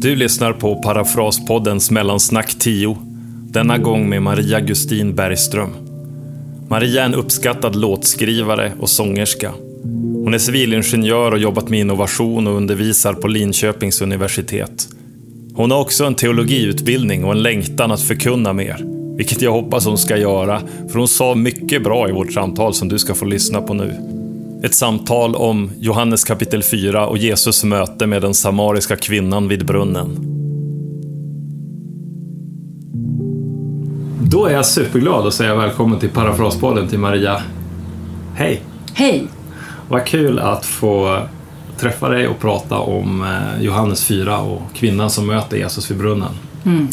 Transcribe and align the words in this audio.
Du 0.00 0.16
lyssnar 0.16 0.52
på 0.52 0.82
Parafraspoddens 0.82 1.90
Mellansnack 1.90 2.58
10. 2.58 2.98
Denna 3.50 3.78
gång 3.78 4.08
med 4.08 4.22
Maria 4.22 4.60
Gustin 4.60 5.14
Bergström. 5.14 5.70
Maria 6.68 7.02
är 7.02 7.06
en 7.06 7.14
uppskattad 7.14 7.76
låtskrivare 7.76 8.72
och 8.80 8.88
sångerska. 8.88 9.52
Hon 10.24 10.34
är 10.34 10.38
civilingenjör 10.38 11.32
och 11.32 11.38
jobbat 11.38 11.68
med 11.68 11.80
innovation 11.80 12.46
och 12.46 12.56
undervisar 12.56 13.14
på 13.14 13.28
Linköpings 13.28 14.00
universitet. 14.00 14.88
Hon 15.54 15.70
har 15.70 15.80
också 15.80 16.04
en 16.04 16.14
teologiutbildning 16.14 17.24
och 17.24 17.32
en 17.32 17.42
längtan 17.42 17.90
att 17.90 18.02
förkunna 18.02 18.52
mer, 18.52 18.97
vilket 19.18 19.42
jag 19.42 19.52
hoppas 19.52 19.86
hon 19.86 19.98
ska 19.98 20.16
göra, 20.16 20.60
för 20.88 20.98
hon 20.98 21.08
sa 21.08 21.34
mycket 21.34 21.82
bra 21.82 22.08
i 22.08 22.12
vårt 22.12 22.32
samtal 22.32 22.74
som 22.74 22.88
du 22.88 22.98
ska 22.98 23.14
få 23.14 23.24
lyssna 23.24 23.62
på 23.62 23.74
nu. 23.74 23.94
Ett 24.64 24.74
samtal 24.74 25.34
om 25.34 25.70
Johannes 25.78 26.24
kapitel 26.24 26.62
4 26.62 27.06
och 27.06 27.18
Jesus 27.18 27.64
möte 27.64 28.06
med 28.06 28.22
den 28.22 28.34
samariska 28.34 28.96
kvinnan 28.96 29.48
vid 29.48 29.66
brunnen. 29.66 30.08
Då 34.30 34.46
är 34.46 34.52
jag 34.52 34.66
superglad 34.66 35.26
att 35.26 35.34
säga 35.34 35.54
välkommen 35.54 35.98
till 35.98 36.10
Parafraspodden 36.10 36.88
till 36.88 36.98
Maria. 36.98 37.42
Hej! 38.34 38.62
Hej! 38.94 39.26
Vad 39.88 40.06
kul 40.06 40.38
att 40.38 40.66
få 40.66 41.22
träffa 41.78 42.08
dig 42.08 42.28
och 42.28 42.38
prata 42.40 42.78
om 42.78 43.22
eh, 43.22 43.62
Johannes 43.62 44.04
4 44.04 44.38
och 44.38 44.62
kvinnan 44.74 45.10
som 45.10 45.26
möter 45.26 45.56
Jesus 45.56 45.90
vid 45.90 45.98
brunnen. 45.98 46.32
Mm. 46.64 46.88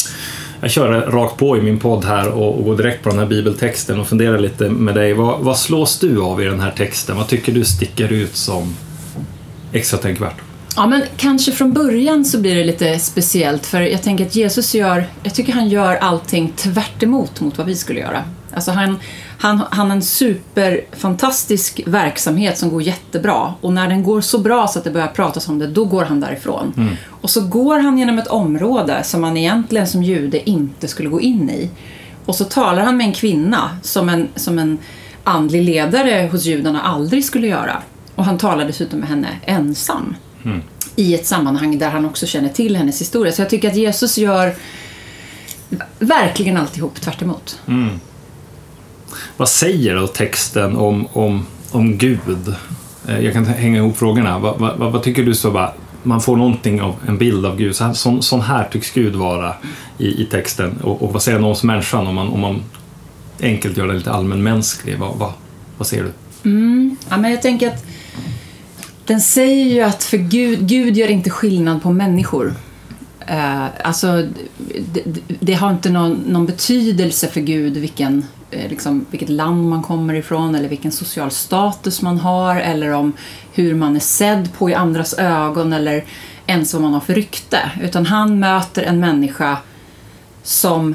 Jag 0.60 0.70
kör 0.70 0.88
rakt 1.00 1.36
på 1.36 1.56
i 1.56 1.60
min 1.60 1.78
podd 1.78 2.04
här 2.04 2.28
och, 2.28 2.58
och 2.58 2.64
går 2.64 2.76
direkt 2.76 3.02
på 3.02 3.08
den 3.08 3.18
här 3.18 3.26
bibeltexten 3.26 4.00
och 4.00 4.06
funderar 4.06 4.38
lite 4.38 4.68
med 4.68 4.94
dig. 4.94 5.12
Vad, 5.12 5.40
vad 5.40 5.58
slås 5.58 5.98
du 5.98 6.22
av 6.22 6.42
i 6.42 6.44
den 6.44 6.60
här 6.60 6.70
texten? 6.70 7.16
Vad 7.16 7.28
tycker 7.28 7.52
du 7.52 7.64
sticker 7.64 8.12
ut 8.12 8.36
som 8.36 8.76
extra 9.72 9.98
tänkvärt? 9.98 10.36
Ja, 10.76 10.86
men 10.86 11.02
kanske 11.16 11.52
från 11.52 11.72
början 11.72 12.24
så 12.24 12.38
blir 12.40 12.54
det 12.54 12.64
lite 12.64 12.98
speciellt 12.98 13.66
för 13.66 13.80
jag 13.80 14.02
tänker 14.02 14.26
att 14.26 14.36
Jesus 14.36 14.74
gör, 14.74 15.06
jag 15.22 15.34
tycker 15.34 15.52
han 15.52 15.68
gör 15.68 15.96
allting 15.96 16.52
tvärt 16.56 17.02
mot 17.02 17.58
vad 17.58 17.66
vi 17.66 17.74
skulle 17.74 18.00
göra. 18.00 18.24
Alltså 18.54 18.70
han, 18.70 18.98
han, 19.38 19.62
han 19.70 19.86
har 19.86 19.96
en 19.96 20.02
superfantastisk 20.02 21.80
verksamhet 21.86 22.58
som 22.58 22.70
går 22.70 22.82
jättebra 22.82 23.54
och 23.60 23.72
när 23.72 23.88
den 23.88 24.02
går 24.02 24.20
så 24.20 24.38
bra 24.38 24.66
så 24.66 24.78
att 24.78 24.84
det 24.84 24.90
börjar 24.90 25.06
pratas 25.06 25.48
om 25.48 25.58
det, 25.58 25.66
då 25.66 25.84
går 25.84 26.04
han 26.04 26.20
därifrån. 26.20 26.72
Mm. 26.76 26.94
Och 27.08 27.30
så 27.30 27.40
går 27.40 27.78
han 27.78 27.98
genom 27.98 28.18
ett 28.18 28.26
område 28.26 29.02
som 29.04 29.20
man 29.20 29.36
egentligen 29.36 29.86
som 29.86 30.02
jude 30.02 30.50
inte 30.50 30.88
skulle 30.88 31.08
gå 31.08 31.20
in 31.20 31.50
i. 31.50 31.70
Och 32.26 32.34
så 32.34 32.44
talar 32.44 32.82
han 32.82 32.96
med 32.96 33.06
en 33.06 33.12
kvinna 33.12 33.78
som 33.82 34.08
en, 34.08 34.28
som 34.34 34.58
en 34.58 34.78
andlig 35.24 35.62
ledare 35.62 36.28
hos 36.32 36.44
judarna 36.44 36.82
aldrig 36.82 37.24
skulle 37.24 37.46
göra. 37.46 37.82
Och 38.14 38.24
han 38.24 38.38
talar 38.38 38.64
dessutom 38.64 38.98
med 38.98 39.08
henne 39.08 39.28
ensam. 39.44 40.16
Mm. 40.44 40.62
I 40.96 41.14
ett 41.14 41.26
sammanhang 41.26 41.78
där 41.78 41.90
han 41.90 42.04
också 42.04 42.26
känner 42.26 42.48
till 42.48 42.76
hennes 42.76 43.00
historia. 43.00 43.32
Så 43.32 43.42
jag 43.42 43.50
tycker 43.50 43.68
att 43.68 43.76
Jesus 43.76 44.18
gör 44.18 44.54
verkligen 45.98 46.56
alltihop 46.56 47.00
tvärt 47.00 47.22
emot. 47.22 47.60
Mm. 47.66 48.00
Vad 49.36 49.48
säger 49.48 49.96
då 49.96 50.06
texten 50.06 50.76
om, 50.76 51.06
om, 51.12 51.46
om 51.70 51.98
Gud? 51.98 52.54
Eh, 53.08 53.20
jag 53.20 53.32
kan 53.32 53.44
hänga 53.44 53.78
ihop 53.78 53.96
frågorna. 53.96 54.38
Vad, 54.38 54.58
vad, 54.58 54.92
vad 54.92 55.02
tycker 55.02 55.22
du 55.22 55.34
så 55.34 55.50
bara, 55.50 55.72
man 56.02 56.20
får 56.20 56.36
någonting 56.36 56.82
av 56.82 56.94
en 57.06 57.18
bild 57.18 57.46
av 57.46 57.56
Gud. 57.56 57.76
Så 57.76 57.84
här, 57.84 57.92
sån, 57.92 58.22
sån 58.22 58.40
här 58.40 58.68
tycks 58.72 58.90
Gud 58.90 59.14
vara 59.14 59.54
i, 59.98 60.22
i 60.22 60.26
texten. 60.30 60.78
Och, 60.82 61.02
och 61.02 61.12
vad 61.12 61.22
säger 61.22 61.38
den 61.38 61.44
om 61.44 61.56
människan 61.62 62.06
om 62.06 62.14
man, 62.14 62.28
om 62.28 62.40
man 62.40 62.62
enkelt 63.40 63.76
gör 63.76 63.86
den 63.86 63.96
lite 63.96 64.10
allmänmänsklig? 64.10 64.98
Vad, 64.98 65.16
vad, 65.16 65.32
vad 65.78 65.86
ser 65.86 66.02
du? 66.02 66.12
Mm. 66.50 66.96
Ja, 67.08 67.16
men 67.16 67.30
jag 67.30 67.42
tänker 67.42 67.68
att 67.68 67.84
den 69.04 69.20
säger 69.20 69.74
ju 69.74 69.80
att 69.80 70.04
för 70.04 70.16
Gud, 70.16 70.68
Gud 70.68 70.96
gör 70.96 71.08
inte 71.08 71.30
skillnad 71.30 71.82
på 71.82 71.92
människor. 71.92 72.54
Eh, 73.26 73.64
alltså, 73.84 74.26
det, 74.92 75.02
det 75.40 75.54
har 75.54 75.70
inte 75.70 75.90
någon, 75.90 76.12
någon 76.12 76.46
betydelse 76.46 77.26
för 77.26 77.40
Gud 77.40 77.76
vilken, 77.76 78.24
Eh, 78.50 78.68
liksom, 78.70 79.06
vilket 79.10 79.28
land 79.28 79.68
man 79.68 79.82
kommer 79.82 80.14
ifrån 80.14 80.54
eller 80.54 80.68
vilken 80.68 80.92
social 80.92 81.30
status 81.30 82.02
man 82.02 82.18
har 82.18 82.56
eller 82.56 82.90
om 82.90 83.12
hur 83.52 83.74
man 83.74 83.96
är 83.96 84.00
sedd 84.00 84.52
på 84.52 84.70
i 84.70 84.74
andras 84.74 85.14
ögon 85.14 85.72
eller 85.72 86.04
ens 86.46 86.72
vad 86.72 86.82
man 86.82 86.92
har 86.92 87.00
för 87.00 87.14
rykte. 87.14 87.70
Utan 87.82 88.06
han 88.06 88.40
möter 88.40 88.82
en 88.82 89.00
människa 89.00 89.58
som 90.42 90.94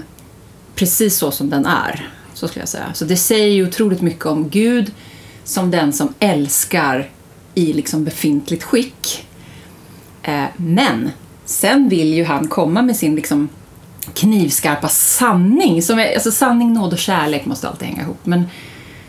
precis 0.76 1.18
så 1.18 1.32
som 1.32 1.50
den 1.50 1.66
är. 1.66 2.10
Så 2.34 2.48
skulle 2.48 2.62
jag 2.62 2.70
säga. 2.70 2.94
Så 2.94 3.06
det 3.06 3.18
säger 3.18 3.48
ju 3.48 3.68
otroligt 3.68 4.02
mycket 4.02 4.26
om 4.26 4.50
Gud 4.50 4.92
som 5.44 5.72
den 5.72 5.94
som 5.94 6.14
älskar 6.20 7.10
i 7.56 7.74
liksom 7.74 8.04
befintligt 8.04 8.64
skick. 8.64 9.28
Eh, 10.24 10.46
men 10.56 11.10
sen 11.46 11.90
vill 11.90 12.14
ju 12.14 12.24
han 12.24 12.48
komma 12.48 12.82
med 12.82 12.96
sin 12.96 13.16
liksom 13.16 13.50
knivskarpa 14.14 14.88
sanning. 14.88 15.82
Som 15.82 16.00
är, 16.00 16.14
alltså 16.14 16.32
sanning, 16.32 16.74
nåd 16.74 16.94
och 16.94 17.00
kärlek 17.00 17.46
måste 17.46 17.70
alltid 17.70 17.88
hänga 17.88 18.02
ihop. 18.02 18.20
Men 18.24 18.48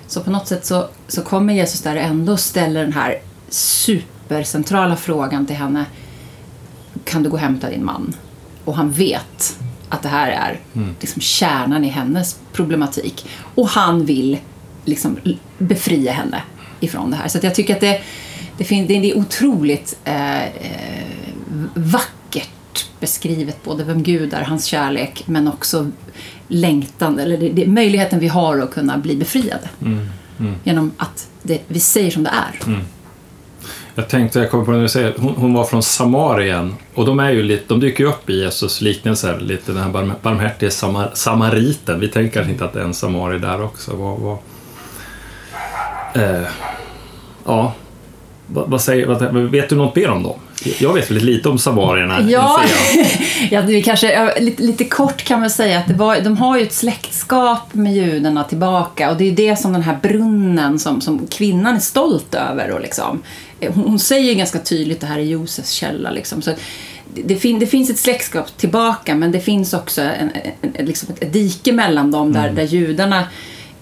så 0.06 0.20
på 0.20 0.30
något 0.30 0.48
sätt 0.48 0.66
så, 0.66 0.88
så 1.08 1.22
kommer 1.22 1.54
Jesus 1.54 1.80
där 1.82 1.96
ändå 1.96 2.32
och 2.32 2.40
ställer 2.40 2.82
den 2.82 2.92
här 2.92 3.18
supercentrala 3.48 4.96
frågan 4.96 5.46
till 5.46 5.56
henne. 5.56 5.84
Kan 7.04 7.22
du 7.22 7.28
gå 7.30 7.36
och 7.36 7.40
hämta 7.40 7.70
din 7.70 7.84
man? 7.84 8.14
Och 8.64 8.76
han 8.76 8.92
vet 8.92 9.58
att 9.88 10.02
det 10.02 10.08
här 10.08 10.30
är 10.30 10.60
liksom 11.00 11.20
kärnan 11.20 11.84
i 11.84 11.88
hennes 11.88 12.36
problematik. 12.52 13.26
Och 13.54 13.68
han 13.68 14.04
vill 14.04 14.38
liksom 14.84 15.18
befria 15.58 16.12
henne 16.12 16.42
ifrån 16.80 17.10
det 17.10 17.16
här. 17.16 17.28
Så 17.28 17.38
jag 17.42 17.54
tycker 17.54 17.74
att 17.74 17.80
det, 17.80 18.00
det, 18.58 18.64
fin- 18.64 18.86
det 18.86 18.94
är 18.94 19.18
otroligt 19.18 19.98
eh, 20.04 20.42
eh, 20.42 21.04
beskrivet, 23.00 23.64
både 23.64 23.84
vem 23.84 24.02
Gud 24.02 24.34
är, 24.34 24.42
hans 24.42 24.64
kärlek, 24.64 25.22
men 25.26 25.48
också 25.48 25.90
längtan, 26.48 27.18
eller 27.18 27.36
det, 27.36 27.48
det, 27.48 27.66
möjligheten 27.66 28.18
vi 28.18 28.28
har 28.28 28.58
att 28.58 28.70
kunna 28.70 28.98
bli 28.98 29.16
befriade. 29.16 29.68
Genom 30.64 30.92
att 30.96 31.28
det, 31.42 31.60
vi 31.68 31.80
säger 31.80 32.10
som 32.10 32.22
det 32.22 32.30
är. 32.30 32.78
Jag 33.94 34.08
tänkte, 34.08 34.38
jag 34.38 34.50
kommer 34.50 34.64
på 34.64 34.70
det 34.70 34.80
du 34.80 34.88
säger, 34.88 35.14
hon, 35.18 35.34
hon 35.36 35.52
var 35.52 35.64
från 35.64 35.82
Samarien 35.82 36.74
och 36.94 37.06
de 37.06 37.20
är 37.20 37.30
ju 37.30 37.42
lite, 37.42 37.64
de 37.68 37.80
dyker 37.80 38.04
ju 38.04 38.10
upp 38.10 38.30
i 38.30 38.40
Jesus 38.40 38.80
liknelser, 38.80 39.40
lite 39.40 39.72
den 39.72 39.82
här 39.82 39.90
barm, 39.90 40.12
barmhärtige 40.22 40.70
samar, 40.70 41.10
samariten. 41.14 42.00
Vi 42.00 42.08
tänker 42.08 42.32
kanske 42.32 42.52
inte 42.52 42.64
att 42.64 42.72
det 42.72 42.80
är 42.80 42.84
en 42.84 42.94
samarier 42.94 43.38
där 43.38 43.62
också. 43.62 43.96
Vad, 43.96 44.18
vad, 44.18 44.38
eh, 46.14 46.46
ja, 47.44 47.74
vad, 48.46 48.70
vad 48.70 48.80
säger, 48.80 49.06
vad, 49.06 49.34
vet 49.50 49.68
du 49.68 49.76
något 49.76 49.96
mer 49.96 50.10
om 50.10 50.22
dem? 50.22 50.38
Jag 50.78 50.94
vet 50.94 51.10
väldigt 51.10 51.24
lite 51.24 51.48
om 51.48 51.58
samarierna. 51.58 52.30
Ja, 52.30 52.60
ja 53.50 53.60
vi 53.60 53.82
kanske, 53.82 54.40
lite, 54.40 54.62
lite 54.62 54.84
kort 54.84 55.24
kan 55.24 55.40
man 55.40 55.50
säga 55.50 55.78
att 55.78 55.90
var, 55.90 56.20
de 56.20 56.36
har 56.36 56.58
ju 56.58 56.62
ett 56.62 56.72
släktskap 56.72 57.74
med 57.74 57.94
judarna 57.94 58.44
tillbaka 58.44 59.10
och 59.10 59.16
det 59.16 59.24
är 59.24 59.32
det 59.32 59.56
som 59.56 59.72
den 59.72 59.82
här 59.82 59.98
brunnen 60.02 60.78
som, 60.78 61.00
som 61.00 61.26
kvinnan 61.26 61.76
är 61.76 61.80
stolt 61.80 62.34
över. 62.34 62.70
Och 62.70 62.80
liksom, 62.80 63.22
hon, 63.60 63.84
hon 63.84 63.98
säger 63.98 64.28
ju 64.28 64.34
ganska 64.34 64.58
tydligt 64.58 65.00
det 65.00 65.06
här 65.06 65.18
är 65.18 65.24
Josefs 65.24 65.70
källa. 65.70 66.10
Liksom, 66.10 66.42
så 66.42 66.50
det, 67.14 67.36
fin, 67.36 67.58
det 67.58 67.66
finns 67.66 67.90
ett 67.90 67.98
släktskap 67.98 68.56
tillbaka 68.56 69.14
men 69.14 69.32
det 69.32 69.40
finns 69.40 69.74
också 69.74 70.02
en, 70.02 70.30
en, 70.62 70.70
en, 70.74 70.86
liksom 70.86 71.08
ett, 71.20 71.32
dike 71.32 71.72
mellan 71.72 72.10
dem 72.10 72.32
där, 72.32 72.50
där 72.50 72.62
judarna 72.62 73.24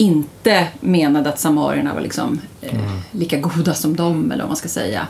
inte 0.01 0.69
menade 0.81 1.29
att 1.29 1.39
samarierna 1.39 1.95
var 1.95 2.01
liksom, 2.01 2.41
eh, 2.61 2.75
lika 3.13 3.39
goda 3.39 3.75
som 3.75 3.97
dem, 3.97 4.33
eller 4.33 4.43
vad 4.43 4.51
man 4.51 4.57
ska 4.57 4.69
säga. 4.69 5.07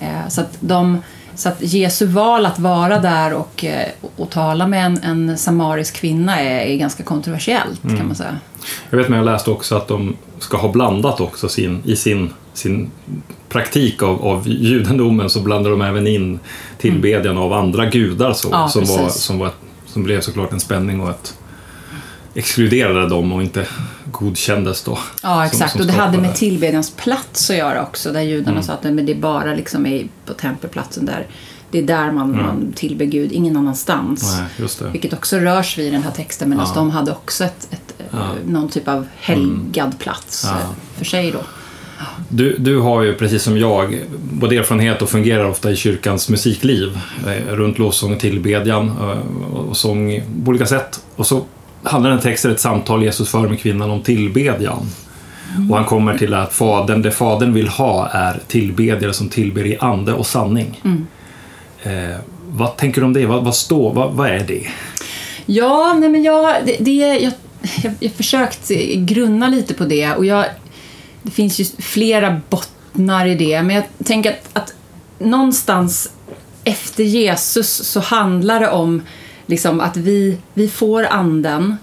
Eh, 0.00 0.28
så, 0.28 0.40
att 0.40 0.56
de, 0.60 0.98
så 1.34 1.48
att 1.48 1.62
Jesu 1.62 2.06
val 2.06 2.46
att 2.46 2.58
vara 2.58 2.98
där 2.98 3.34
och, 3.34 3.64
eh, 3.64 3.88
och 4.16 4.30
tala 4.30 4.66
med 4.66 4.86
en, 4.86 4.98
en 5.02 5.38
samarisk 5.38 5.96
kvinna 5.96 6.40
är, 6.40 6.66
är 6.66 6.76
ganska 6.76 7.02
kontroversiellt, 7.02 7.82
kan 7.82 8.06
man 8.06 8.14
säga. 8.14 8.38
Jag 8.90 8.98
vet 8.98 9.08
men 9.08 9.18
jag 9.18 9.24
läste 9.24 9.50
också 9.50 9.76
att 9.76 9.88
de 9.88 10.16
ska 10.38 10.56
ha 10.56 10.72
blandat 10.72 11.20
också 11.20 11.48
sin, 11.48 11.82
i 11.84 11.96
sin, 11.96 12.30
sin 12.54 12.90
praktik 13.48 14.02
av, 14.02 14.22
av 14.22 14.48
judendomen 14.48 15.30
så 15.30 15.40
blandar 15.40 15.70
de 15.70 15.82
även 15.82 16.06
in 16.06 16.38
tillbedjan 16.78 17.38
av 17.38 17.52
andra 17.52 17.86
gudar 17.86 18.32
så, 18.32 18.48
Ja, 18.52 18.68
som, 18.68 18.84
var, 18.84 19.08
som, 19.08 19.38
var, 19.38 19.50
som 19.86 20.04
blev 20.04 20.20
såklart 20.20 20.52
en 20.52 20.60
spänning 20.60 21.00
och 21.00 21.10
ett 21.10 21.34
exkluderade 22.38 23.08
dem 23.08 23.32
och 23.32 23.42
inte 23.42 23.66
godkändes 24.12 24.82
då. 24.82 24.98
Ja, 25.22 25.34
som- 25.34 25.42
exakt. 25.42 25.72
som 25.72 25.80
och 25.80 25.86
det 25.86 25.92
hade 25.92 26.18
med 26.18 26.34
tillbedjans 26.34 26.90
plats 26.90 27.50
att 27.50 27.56
göra 27.56 27.82
också, 27.82 28.12
där 28.12 28.20
judarna 28.20 28.62
sa 28.62 28.72
att 28.72 28.82
men 28.84 29.06
det 29.06 29.12
är 29.12 29.16
bara 29.20 29.54
liksom 29.54 29.86
är 29.86 30.06
på 30.26 30.32
tempelplatsen 30.34 31.06
där. 31.06 31.26
Det 31.70 31.78
är 31.78 31.82
där 31.82 32.12
man, 32.12 32.36
man 32.36 32.72
tillber 32.76 33.04
Gud, 33.04 33.32
ingen 33.32 33.56
annanstans. 33.56 34.38
Nej. 34.58 34.90
Vilket 34.92 35.12
också 35.12 35.36
rörs 35.38 35.78
vid 35.78 35.86
i 35.86 35.90
den 35.90 36.02
här 36.02 36.10
texten, 36.10 36.50
medan 36.50 36.66
Ja. 36.68 36.74
de 36.74 36.90
hade 36.90 37.10
också 37.10 37.44
ett, 37.44 37.68
ett, 37.70 37.94
Ja. 38.10 38.18
Mm. 38.24 38.52
någon 38.52 38.68
typ 38.68 38.88
av 38.88 39.06
helgad 39.20 39.98
plats 39.98 40.44
Ja. 40.46 40.56
för 40.96 41.04
sig 41.04 41.30
då. 41.30 41.38
Du, 42.28 42.56
du 42.58 42.78
har 42.78 43.02
ju 43.02 43.14
precis 43.14 43.42
som 43.42 43.58
jag 43.58 43.98
både 44.32 44.56
erfarenhet 44.56 45.02
och 45.02 45.08
fungerar 45.08 45.44
ofta 45.44 45.70
i 45.70 45.76
kyrkans 45.76 46.28
musikliv 46.28 46.98
eh, 47.26 47.54
runt 47.54 47.78
lovsång 47.78 48.12
och 48.14 48.20
tillbedjan 48.20 48.88
eh, 48.88 49.56
och 49.56 49.76
sång 49.76 50.22
på 50.44 50.48
olika 50.50 50.66
sätt. 50.66 51.00
Och 51.16 51.26
så 51.26 51.44
handlar 51.88 52.10
den 52.10 52.20
texten, 52.20 52.50
ett 52.50 52.60
samtal 52.60 53.02
Jesus 53.02 53.28
för 53.28 53.48
med 53.48 53.60
kvinnan 53.60 53.90
om 53.90 54.02
tillbedjan. 54.02 54.86
Och 55.70 55.76
han 55.76 55.84
kommer 55.84 56.18
till 56.18 56.34
att 56.34 56.52
fadern, 56.52 57.02
det 57.02 57.10
fadern 57.10 57.52
vill 57.52 57.68
ha 57.68 58.08
är 58.08 58.40
tillbedjare 58.46 59.12
som 59.12 59.28
tillber 59.28 59.66
i 59.66 59.76
ande 59.80 60.12
och 60.12 60.26
sanning. 60.26 60.80
Eh, 61.82 62.16
vad 62.50 62.76
tänker 62.76 63.00
du 63.00 63.06
om 63.06 63.12
det? 63.12 63.26
Vad, 63.26 63.44
vad, 63.44 63.54
står, 63.54 63.94
vad, 63.94 64.12
vad 64.12 64.28
är 64.28 64.40
det? 64.40 64.66
Ja, 65.46 65.96
nej 66.00 66.08
men 66.08 66.22
jag, 66.22 66.56
det, 66.66 66.76
det, 66.80 66.90
jag, 66.92 67.32
jag, 67.82 67.92
jag 68.00 68.12
försökt 68.12 68.68
grunna 68.94 69.48
lite 69.48 69.74
på 69.74 69.84
det 69.84 70.14
och 70.14 70.26
jag, 70.26 70.44
det 71.22 71.30
finns 71.30 71.60
ju 71.60 71.64
flera 71.78 72.40
bottnar 72.48 73.26
i 73.26 73.34
det, 73.34 73.62
men 73.62 73.76
jag 73.76 73.84
tänker 74.04 74.30
att, 74.30 74.48
att 74.52 74.74
någonstans 75.18 76.12
efter 76.64 77.04
Jesus 77.04 77.70
så 77.70 78.00
handlar 78.00 78.60
det 78.60 78.70
om 78.70 79.02
liksom 79.48 79.80
att 79.80 79.96
vi, 79.96 80.38
vi 80.54 80.68
får 80.68 81.06
anden 81.06 81.76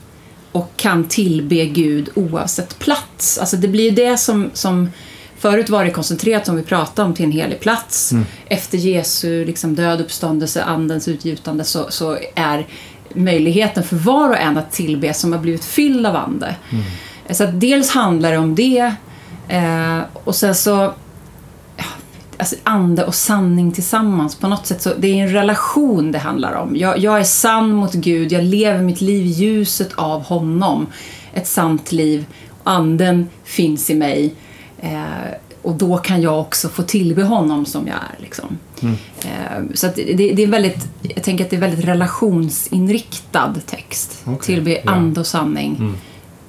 och 0.51 0.71
kan 0.77 1.03
tillbe 1.03 1.65
Gud 1.65 2.09
oavsett 2.15 2.79
plats. 2.79 3.37
Alltså 3.37 3.57
det 3.57 3.67
blir 3.67 3.83
ju 3.83 3.91
det 3.91 4.17
som, 4.17 4.49
som 4.53 4.89
Förut 5.37 5.69
var 5.69 5.85
det 5.85 5.91
koncentrerat, 5.91 6.45
som 6.45 6.55
vi 6.55 6.61
pratade 6.61 7.07
om, 7.07 7.13
till 7.13 7.25
en 7.25 7.31
helig 7.31 7.59
plats. 7.59 8.13
Efter 8.47 8.77
Jesu 8.77 9.45
liksom, 9.45 9.75
död, 9.75 10.01
uppståndelse, 10.01 10.63
andens 10.63 11.07
utgjutande 11.07 11.63
så, 11.63 11.85
så 11.89 12.17
är 12.35 12.67
möjligheten 13.13 13.83
för 13.83 13.95
var 13.95 14.29
och 14.29 14.37
en 14.37 14.57
att 14.57 14.71
tillbe 14.71 15.13
som 15.13 15.31
har 15.31 15.39
blivit 15.39 15.65
fylld 15.65 16.05
av 16.05 16.15
ande. 16.15 16.55
Så 17.29 17.43
att 17.43 17.59
dels 17.59 17.89
handlar 17.89 18.31
det 18.31 18.37
om 18.37 18.55
det 18.55 18.93
eh, 19.47 19.99
och 20.13 20.35
sen 20.35 20.55
så 20.55 20.93
alltså 22.37 22.55
ande 22.63 23.05
och 23.05 23.15
sanning 23.15 23.71
tillsammans. 23.71 24.35
På 24.35 24.47
något 24.47 24.65
sätt 24.65 24.81
så 24.81 24.93
det 24.97 25.07
är 25.07 25.23
en 25.23 25.31
relation 25.31 26.11
det 26.11 26.19
handlar 26.19 26.53
om. 26.53 26.75
Jag, 26.75 26.97
jag 26.97 27.19
är 27.19 27.23
sann 27.23 27.71
mot 27.71 27.93
Gud, 27.93 28.31
jag 28.31 28.43
lever 28.43 28.81
mitt 28.81 29.01
liv 29.01 29.25
i 29.25 29.29
ljuset 29.29 29.93
av 29.95 30.23
honom. 30.23 30.87
Ett 31.33 31.47
sant 31.47 31.91
liv. 31.91 32.25
Anden 32.63 33.29
finns 33.43 33.89
i 33.89 33.95
mig. 33.95 34.33
Eh, 34.79 35.01
och 35.61 35.75
då 35.75 35.97
kan 35.97 36.21
jag 36.21 36.39
också 36.39 36.69
få 36.69 36.83
tillbe 36.83 37.23
honom 37.23 37.65
som 37.65 37.87
jag 37.87 37.95
är. 37.95 38.23
Liksom. 38.23 38.57
Eh, 39.23 39.63
så 39.73 39.87
det, 39.95 40.33
det 40.33 40.43
är 40.43 40.47
väldigt, 40.47 40.87
jag 41.01 41.23
tänker 41.23 41.43
att 41.43 41.49
det 41.49 41.55
är 41.55 41.61
väldigt 41.61 41.85
relationsinriktad 41.85 43.55
text. 43.65 44.21
Okej, 44.25 44.39
Tillbe 44.41 44.81
ja. 44.85 44.91
ande 44.91 45.19
och 45.19 45.27
sanning. 45.27 45.95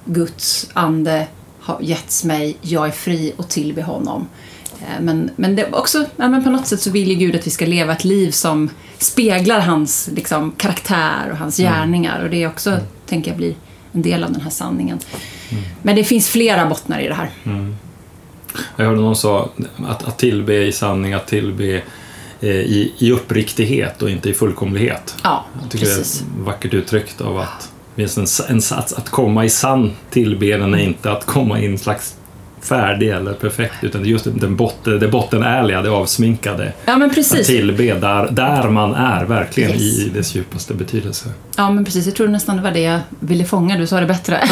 Guds 0.05 0.69
ande 0.73 1.27
har 1.59 1.77
getts 1.81 2.23
mig, 2.23 2.57
jag 2.61 2.87
är 2.87 2.91
fri 2.91 3.33
och 3.37 3.49
tillbe 3.49 3.81
honom. 3.81 4.27
Eh, 4.81 5.01
Men, 5.01 5.29
men, 5.35 5.55
det 5.55 5.61
är 5.61 5.75
också, 5.75 6.05
ja, 6.15 6.27
men 6.27 6.43
på 6.43 6.49
något 6.49 6.67
sätt 6.67 6.81
så 6.81 6.91
vill 6.91 7.09
ju 7.09 7.15
Gud 7.15 7.35
att 7.35 7.47
vi 7.47 7.51
ska 7.51 7.65
leva 7.65 7.93
ett 7.93 8.03
liv 8.03 8.31
som 8.31 8.69
speglar 8.97 9.59
hans 9.59 10.09
liksom, 10.15 10.51
karaktär 10.51 11.29
och 11.31 11.37
hans 11.37 11.57
gärningar. 11.57 12.23
Och 12.23 12.29
det 12.29 12.43
är 12.43 12.47
också, 12.47 12.77
tänker 13.05 13.31
jag, 13.31 13.37
blir 13.37 13.55
en 13.91 14.01
del 14.01 14.23
av 14.23 14.31
den 14.31 14.41
här 14.41 14.49
sanningen. 14.49 14.99
Men 15.81 15.95
det 15.95 16.03
finns 16.03 16.29
flera 16.29 16.65
bottnar 16.65 16.99
i 16.99 17.07
det 17.07 17.13
här. 17.13 17.29
Jag 18.75 18.85
hörde 18.85 19.01
någon 19.01 19.15
sa 19.15 19.49
att, 19.87 20.03
att 20.03 20.17
tillbe 20.17 20.53
i 20.65 20.71
sanning, 20.71 21.13
att 21.13 21.27
tillbe 21.27 21.81
eh, 22.41 22.49
i, 22.49 22.93
i 22.97 23.11
uppriktighet 23.11 24.01
och 24.01 24.09
inte 24.09 24.29
i 24.29 24.33
fullkomlighet. 24.33 25.15
Ja, 25.23 25.45
Jag 25.61 25.71
tycker 25.71 25.85
precis. 25.85 26.19
det 26.35 26.41
är 26.41 26.45
vackert 26.45 26.73
uttryckt 26.73 27.21
av 27.21 27.37
att 27.37 27.71
det 27.95 28.07
finns 28.07 28.39
en, 28.39 28.55
en 28.55 28.61
sats 28.61 28.93
att 28.93 29.09
komma 29.09 29.45
i 29.45 29.49
sann 29.49 29.91
tillbedjan 30.09 30.73
är 30.73 30.77
inte 30.77 31.11
att 31.11 31.25
komma 31.25 31.59
i 31.59 31.65
en 31.65 31.77
slags 31.77 32.15
färdig 32.61 33.09
eller 33.09 33.33
perfekt 33.33 33.83
utan 33.83 34.05
just 34.05 34.27
den 34.35 34.55
botten, 34.55 34.99
det 34.99 35.07
bottenärliga, 35.07 35.81
det 35.81 35.89
avsminkade. 35.89 36.73
Ja, 36.85 36.97
men 36.97 37.09
precis. 37.09 37.47
tillbe 37.47 37.83
där, 37.93 38.31
där 38.31 38.69
man 38.69 38.93
är 38.95 39.25
verkligen 39.25 39.71
Yes. 39.71 39.81
i 39.81 40.09
dess 40.13 40.35
djupaste 40.35 40.73
betydelse. 40.73 41.29
Ja, 41.57 41.69
men 41.71 41.85
precis. 41.85 42.05
Jag 42.05 42.15
tror 42.15 42.27
nästan 42.27 42.55
det 42.57 42.61
var 42.61 42.71
det 42.71 42.79
jag 42.81 42.99
ville 43.19 43.45
fånga. 43.45 43.77
Du 43.77 43.87
sa 43.87 43.99
det 43.99 44.05
bättre. 44.05 44.41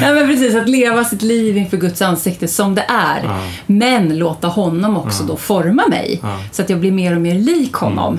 ja, 0.00 0.12
men 0.14 0.26
precis. 0.28 0.54
Att 0.54 0.68
leva 0.68 1.04
sitt 1.04 1.22
liv 1.22 1.56
inför 1.56 1.76
Guds 1.76 2.02
ansikte 2.02 2.48
som 2.48 2.74
det 2.74 2.84
är. 2.88 3.20
Ja. 3.24 3.38
Men 3.66 4.18
låta 4.18 4.48
honom 4.48 4.96
också 4.96 5.24
då 5.24 5.36
forma 5.36 5.86
mig. 5.88 6.18
Ja. 6.22 6.28
Mm. 6.28 6.40
Så 6.52 6.62
att 6.62 6.70
jag 6.70 6.80
blir 6.80 6.92
mer 6.92 7.14
och 7.14 7.20
mer 7.20 7.34
lik 7.34 7.72
honom. 7.72 8.18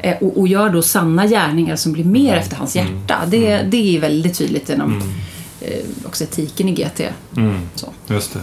Eh, 0.00 0.16
och, 0.20 0.38
och 0.40 0.48
gör 0.48 0.70
då 0.70 0.82
sanna 0.82 1.26
gärningar 1.26 1.76
som 1.76 1.92
blir 1.92 2.04
mer 2.04 2.34
efter 2.34 2.56
hans 2.56 2.76
hjärta. 2.76 3.16
Det, 3.26 3.62
det 3.62 3.96
är 3.96 4.00
väldigt 4.00 4.38
tydligt 4.38 4.68
genom 4.68 5.02
också 6.06 6.24
etiken 6.24 6.68
i 6.68 6.72
GT. 6.74 7.00
Mm. 7.36 7.58
Så. 7.74 7.86
Just 8.08 8.32
det. 8.34 8.40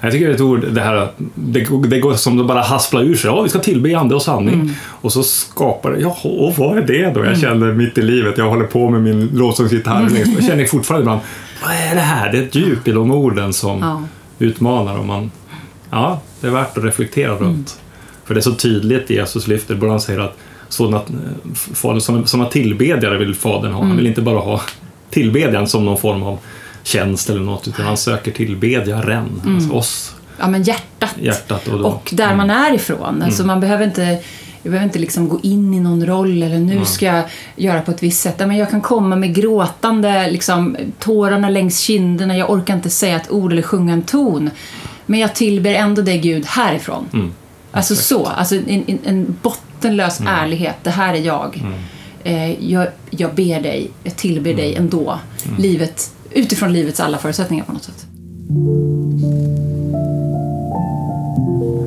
Jag 0.00 0.12
tycker 0.12 0.26
det 0.26 0.32
är 0.32 0.34
ett 0.34 0.40
ord, 0.40 0.64
det 0.72 0.80
här 0.80 1.08
det, 1.34 1.66
det 1.88 2.00
går 2.00 2.14
som 2.14 2.40
att 2.40 2.46
bara 2.46 2.60
haspla 2.62 3.00
ur 3.00 3.14
sig. 3.16 3.30
Ja, 3.30 3.42
vi 3.42 3.48
ska 3.48 3.58
tillbe 3.58 3.98
ande 3.98 4.14
och 4.14 4.22
sanning. 4.22 4.54
Mm. 4.54 4.70
Och 4.86 5.12
så 5.12 5.22
skapar 5.22 5.90
det, 5.90 6.00
jaha, 6.00 6.14
och 6.22 6.56
vad 6.56 6.78
är 6.78 6.82
det 6.82 7.10
då? 7.14 7.24
Jag 7.24 7.38
känner 7.38 7.72
mitt 7.72 7.98
i 7.98 8.02
livet, 8.02 8.38
jag 8.38 8.48
håller 8.50 8.64
på 8.64 8.90
med 8.90 9.02
min 9.02 9.26
lovsångsgitarr. 9.34 10.00
Mm. 10.06 10.32
Jag 10.34 10.44
känner 10.44 10.64
fortfarande 10.64 11.02
ibland, 11.02 11.20
vad 11.62 11.72
är 11.72 11.94
det 11.94 12.00
här? 12.00 12.32
Det 12.32 12.38
är 12.38 12.42
ett 12.42 12.54
djup 12.54 12.88
i 12.88 12.92
de 12.92 13.10
orden 13.10 13.52
som 13.52 13.78
Ja. 13.80 14.02
utmanar. 14.38 14.98
Och 14.98 15.06
man, 15.06 15.30
ja, 15.90 16.20
det 16.40 16.46
är 16.46 16.50
värt 16.50 16.78
att 16.78 16.84
reflektera 16.84 17.30
Mm. 17.32 17.42
runt. 17.44 17.80
För 18.24 18.34
det 18.34 18.40
är 18.40 18.42
så 18.42 18.54
tydligt 18.54 19.10
Jesus 19.10 19.46
lyfter, 19.48 19.74
både 19.74 19.90
han 19.92 20.00
säger 20.00 20.20
att 20.20 20.36
sådana, 20.68 21.02
fadern, 21.54 22.00
sådana, 22.00 22.26
sådana 22.26 22.48
tillbedjare 22.48 23.18
vill 23.18 23.34
Fadern 23.34 23.72
ha. 23.72 23.84
Han 23.84 23.96
vill 23.96 24.06
inte 24.06 24.22
bara 24.22 24.38
ha 24.38 24.60
tillbedjan 25.10 25.68
som 25.68 25.84
någon 25.84 25.98
form 25.98 26.22
av 26.22 26.38
tjänst 26.82 27.30
eller 27.30 27.40
något, 27.40 27.68
utan 27.68 27.86
han 27.86 27.96
söker 27.96 28.30
tillbedjaren, 28.30 29.42
alltså 29.46 29.72
oss, 29.72 30.14
ja, 30.38 30.48
men 30.48 30.62
hjärtat. 30.62 31.14
hjärtat. 31.20 31.68
Och, 31.68 31.80
Och 31.80 32.10
där 32.12 32.34
man 32.34 32.50
är 32.50 32.74
ifrån. 32.74 33.22
Alltså 33.22 33.46
man 33.46 33.60
behöver 33.60 33.84
inte, 33.84 34.02
jag 34.62 34.70
behöver 34.72 34.84
inte 34.84 34.98
liksom 34.98 35.28
gå 35.28 35.40
in 35.42 35.74
i 35.74 35.80
någon 35.80 36.06
roll 36.06 36.42
eller 36.42 36.58
nu 36.58 36.84
ska 36.84 37.06
jag 37.06 37.24
göra 37.56 37.80
på 37.80 37.90
ett 37.90 38.02
visst 38.02 38.20
sätt. 38.20 38.38
Men 38.38 38.56
jag 38.56 38.70
kan 38.70 38.80
komma 38.80 39.16
med 39.16 39.34
gråtande, 39.34 40.30
liksom, 40.30 40.76
tårarna 40.98 41.48
längs 41.48 41.78
kinderna. 41.78 42.36
Jag 42.36 42.50
orkar 42.50 42.74
inte 42.74 42.90
säga 42.90 43.16
ett 43.16 43.30
ord 43.30 43.52
eller 43.52 43.62
sjunga 43.62 43.92
en 43.92 44.02
ton. 44.02 44.50
Men 45.06 45.20
jag 45.20 45.34
tillber 45.34 45.74
ändå 45.74 46.02
dig 46.02 46.18
Gud 46.18 46.46
härifrån. 46.46 47.08
Mm. 47.12 47.32
Alltså 47.72 47.94
så, 47.94 48.26
alltså 48.26 48.54
en, 48.54 48.84
en, 48.86 48.98
en 49.04 49.36
bottenlös 49.42 50.20
ärlighet. 50.26 50.76
Det 50.82 50.90
här 50.90 51.14
är 51.14 51.18
jag. 51.18 51.62
Eh, 52.24 52.70
jag. 52.72 52.86
Jag 53.10 53.34
ber 53.34 53.60
dig, 53.60 53.90
jag 54.04 54.16
tillber 54.16 54.54
dig 54.54 54.74
ändå. 54.74 55.18
Livet, 55.58 56.10
utifrån 56.30 56.72
livets 56.72 57.00
alla 57.00 57.18
förutsättningar 57.18 57.64
på 57.64 57.72
något 57.72 57.84
sätt. 57.84 58.06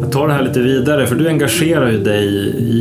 Jag 0.02 0.12
tar 0.12 0.28
det 0.28 0.34
här 0.34 0.42
lite 0.42 0.60
vidare, 0.60 1.08
för 1.08 1.16
du 1.16 1.28
engagerar 1.30 1.92
ju 1.92 2.04
dig 2.04 2.28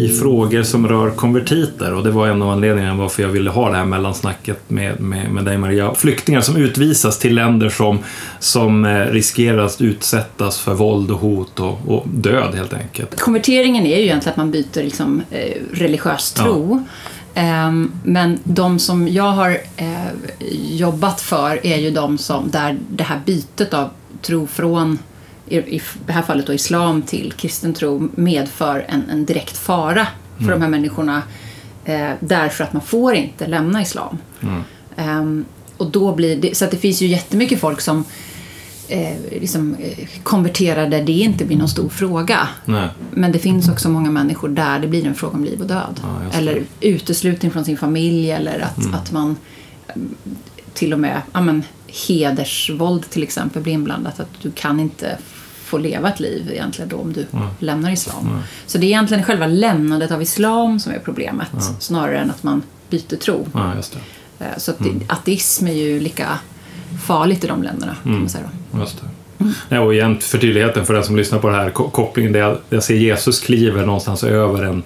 i 0.04 0.08
frågor 0.08 0.62
som 0.62 0.88
rör 0.88 1.10
konvertiter 1.10 1.94
och 1.94 2.04
det 2.04 2.10
var 2.10 2.28
en 2.28 2.42
av 2.42 2.48
anledningarna 2.48 2.94
varför 2.94 3.22
jag 3.22 3.28
ville 3.28 3.50
ha 3.50 3.70
det 3.70 3.76
här 3.76 3.84
mellansnacket 3.84 4.70
med, 4.70 5.00
med, 5.00 5.30
med 5.30 5.44
dig 5.44 5.58
Maria. 5.58 5.94
Flyktingar 5.94 6.40
som 6.40 6.56
utvisas 6.56 7.18
till 7.18 7.34
länder 7.34 7.68
som, 7.68 7.98
som 8.38 8.84
eh, 8.84 9.06
riskerar 9.06 9.58
att 9.58 9.80
utsättas 9.80 10.58
för 10.58 10.74
våld 10.74 11.10
och 11.10 11.18
hot 11.18 11.60
och, 11.60 11.78
och 11.86 12.08
död 12.08 12.54
helt 12.54 12.74
enkelt. 12.74 13.20
Konverteringen 13.20 13.86
är 13.86 13.96
ju 13.96 14.02
egentligen 14.02 14.30
att 14.32 14.36
man 14.36 14.50
byter 14.50 14.82
liksom, 14.82 15.22
eh, 15.30 15.56
religiös 15.72 16.32
tro. 16.32 16.72
Ehm, 16.72 16.84
men 18.02 18.38
de 18.44 18.78
som 18.78 19.08
jag 19.08 19.30
har 19.32 19.50
eh, 19.76 20.12
jobbat 20.70 21.20
för 21.20 21.66
är 21.66 21.76
ju 21.76 21.90
de 21.90 22.18
som, 22.18 22.50
där 22.50 22.78
det 22.88 23.04
här 23.04 23.20
bytet 23.26 23.74
av 23.74 23.90
tro 24.22 24.46
från, 24.46 24.98
i, 25.46 25.80
det 26.06 26.12
här 26.12 26.22
fallet 26.22 26.46
då 26.46 26.52
islam 26.52 27.02
till 27.02 27.32
kristen 27.32 27.74
tro, 27.74 28.08
medför 28.14 28.84
en, 28.88 29.10
en 29.10 29.24
direkt 29.24 29.56
fara 29.56 30.06
för 30.38 30.50
de 30.50 30.62
här 30.62 30.68
människorna. 30.68 31.22
Eh, 31.84 32.10
därför 32.20 32.64
att 32.64 32.72
man 32.72 32.82
får 32.82 33.14
inte 33.14 33.46
lämna 33.46 33.82
islam. 33.82 34.18
Ehm, 34.96 35.44
och 35.76 35.90
då 35.90 36.14
blir 36.14 36.36
det, 36.36 36.56
så 36.56 36.64
att 36.64 36.70
det 36.70 36.76
finns 36.76 37.02
ju 37.02 37.06
jättemycket 37.06 37.60
folk 37.60 37.80
som 37.80 38.04
eh, 38.92 39.40
liksom, 39.40 39.74
eh, 39.74 40.08
konverterar 40.22 40.88
där 40.88 41.02
det 41.02 41.12
inte 41.12 41.44
blir 41.44 41.56
någon 41.56 41.68
stor 41.68 41.88
fråga. 41.88 42.48
Nej. 42.64 42.88
Men 43.10 43.32
det 43.32 43.38
finns 43.38 43.68
också 43.68 43.88
många 43.88 44.10
människor 44.10 44.48
där 44.48 44.78
det 44.78 44.88
blir 44.88 45.06
en 45.06 45.14
fråga 45.14 45.34
om 45.34 45.44
liv 45.44 45.60
och 45.60 45.66
död. 45.66 46.00
Ja, 46.02 46.38
eller 46.38 46.62
uteslutning 46.80 47.50
från 47.50 47.64
sin 47.64 47.76
familj 47.76 48.30
eller 48.30 48.60
att, 48.60 48.94
att 48.94 49.12
man 49.12 49.36
mm, 49.94 50.14
till 50.74 50.92
och 50.92 50.98
med 51.00 51.22
ja, 51.32 51.40
men, 51.40 51.62
hedersvåld 52.08 53.10
till 53.10 53.22
exempel 53.22 53.62
blir 53.62 53.72
inblandat. 53.72 54.20
Att 54.20 54.40
du 54.42 54.50
kan 54.50 54.80
inte 54.80 55.18
få 55.64 55.78
leva 55.78 56.08
ett 56.08 56.20
liv 56.20 56.50
egentligen 56.52 56.88
då 56.88 56.96
om 56.96 57.12
du 57.12 57.26
lämnar 57.58 57.90
islam. 57.90 58.38
Så 58.66 58.78
det 58.78 58.86
är 58.86 58.88
egentligen 58.88 59.24
själva 59.24 59.46
lämnandet 59.46 60.10
av 60.10 60.22
islam 60.22 60.80
som 60.80 60.92
är 60.92 60.98
problemet 60.98 61.48
snarare 61.78 62.18
än 62.18 62.30
att 62.30 62.42
man 62.42 62.62
byter 62.90 63.16
tro. 63.16 63.46
Ja. 63.54 63.74
Eh, 64.38 64.46
Så 64.56 64.70
att 64.70 64.78
det, 64.78 64.90
ateism 65.06 65.66
är 65.66 65.72
ju 65.72 66.00
lika 66.00 66.38
farligt 67.00 67.44
i 67.44 67.46
de 67.46 67.62
länderna 67.62 67.96
kan 68.02 68.18
man 68.18 68.28
säga 68.28 68.44
då. 68.72 68.78
Just 68.80 69.00
det. 69.00 69.06
Ja, 69.68 69.80
och 69.80 69.94
igen, 69.94 70.18
för 70.20 70.38
tydligheten 70.38 70.86
för 70.86 70.94
den 70.94 71.04
som 71.04 71.16
lyssnar 71.16 71.38
på 71.38 71.48
det 71.48 71.54
här, 71.56 71.70
ko- 71.70 71.90
kopplingen 71.90 72.32
där 72.32 72.56
jag, 72.70 72.82
ser 72.82 72.94
Jesus 72.94 73.40
kliver 73.40 73.86
någonstans 73.86 74.24
över 74.24 74.62
en... 74.64 74.82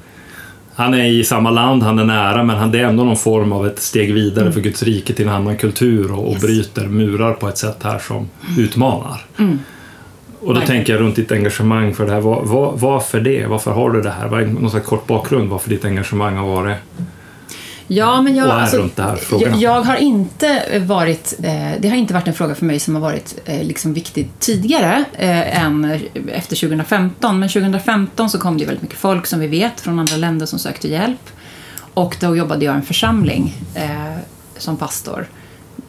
Han 0.74 0.94
är 0.94 1.04
i 1.04 1.24
samma 1.24 1.50
land, 1.50 1.82
han 1.82 1.98
är 1.98 2.04
nära, 2.04 2.42
men 2.44 2.56
han, 2.56 2.70
det 2.70 2.78
är 2.80 2.84
ändå 2.84 3.04
någon 3.04 3.16
form 3.16 3.52
av 3.52 3.66
ett 3.66 3.80
steg 3.80 4.14
vidare 4.14 4.52
för 4.52 4.60
Guds 4.60 4.82
rike 4.82 5.12
till 5.12 5.26
en 5.28 5.34
annan 5.34 5.56
kultur 5.56 6.12
och, 6.12 6.26
och 6.26 6.32
Yes. 6.32 6.42
bryter 6.42 6.86
murar 6.86 7.32
på 7.32 7.48
ett 7.48 7.58
sätt 7.58 7.76
här 7.82 7.98
som 7.98 8.28
utmanar. 8.58 9.20
Och 9.36 9.44
då 10.40 10.60
Verkligen. 10.60 10.66
tänker 10.66 10.92
jag 10.92 11.00
runt 11.02 11.16
ditt 11.16 11.32
engagemang 11.32 11.94
för 11.94 12.06
det 12.06 12.12
här. 12.12 12.20
Var, 12.20 12.42
var, 12.44 12.72
varför 12.76 13.20
det? 13.20 13.46
Varför 13.46 13.70
har 13.70 13.90
du 13.90 14.02
det 14.02 14.10
här? 14.10 14.28
Vad 14.28 14.42
är 14.42 14.46
någon 14.46 14.70
slags 14.70 14.86
kort 14.86 15.06
bakgrund 15.06 15.48
varför 15.50 15.70
ditt 15.70 15.84
engagemang 15.84 16.36
har 16.36 16.46
varit? 16.46 16.76
Ja, 17.88 18.22
men 18.22 18.36
jag, 18.36 18.48
alltså? 18.50 19.40
Jag, 19.40 19.56
jag 19.56 19.82
har 19.82 19.96
inte 19.96 20.80
varit, 20.86 21.34
eh, 21.42 21.70
det 21.80 21.88
har 21.88 21.96
inte 21.96 22.14
varit 22.14 22.28
en 22.28 22.34
fråga 22.34 22.54
för 22.54 22.64
mig 22.64 22.80
som 22.80 22.94
har 22.94 23.02
varit 23.02 23.38
eh, 23.44 23.62
liksom 23.62 23.94
viktig 23.94 24.30
tidigare 24.38 25.04
eh, 25.12 25.64
än 25.64 26.00
efter 26.32 26.56
2015. 26.56 27.40
Men 27.40 27.48
2015 27.48 28.30
så 28.30 28.38
kom 28.38 28.58
det 28.58 28.64
väldigt 28.64 28.82
mycket 28.82 28.98
folk 28.98 29.26
som 29.26 29.40
vi 29.40 29.46
vet 29.46 29.80
från 29.80 29.98
andra 29.98 30.16
länder 30.16 30.46
som 30.46 30.58
sökte 30.58 30.88
hjälp. 30.88 31.30
Och 31.94 32.16
då 32.20 32.36
jobbade 32.36 32.64
jag 32.64 32.74
i 32.74 32.76
en 32.76 32.82
församling 32.82 33.54
eh, 33.74 34.16
som 34.58 34.76
pastor 34.76 35.26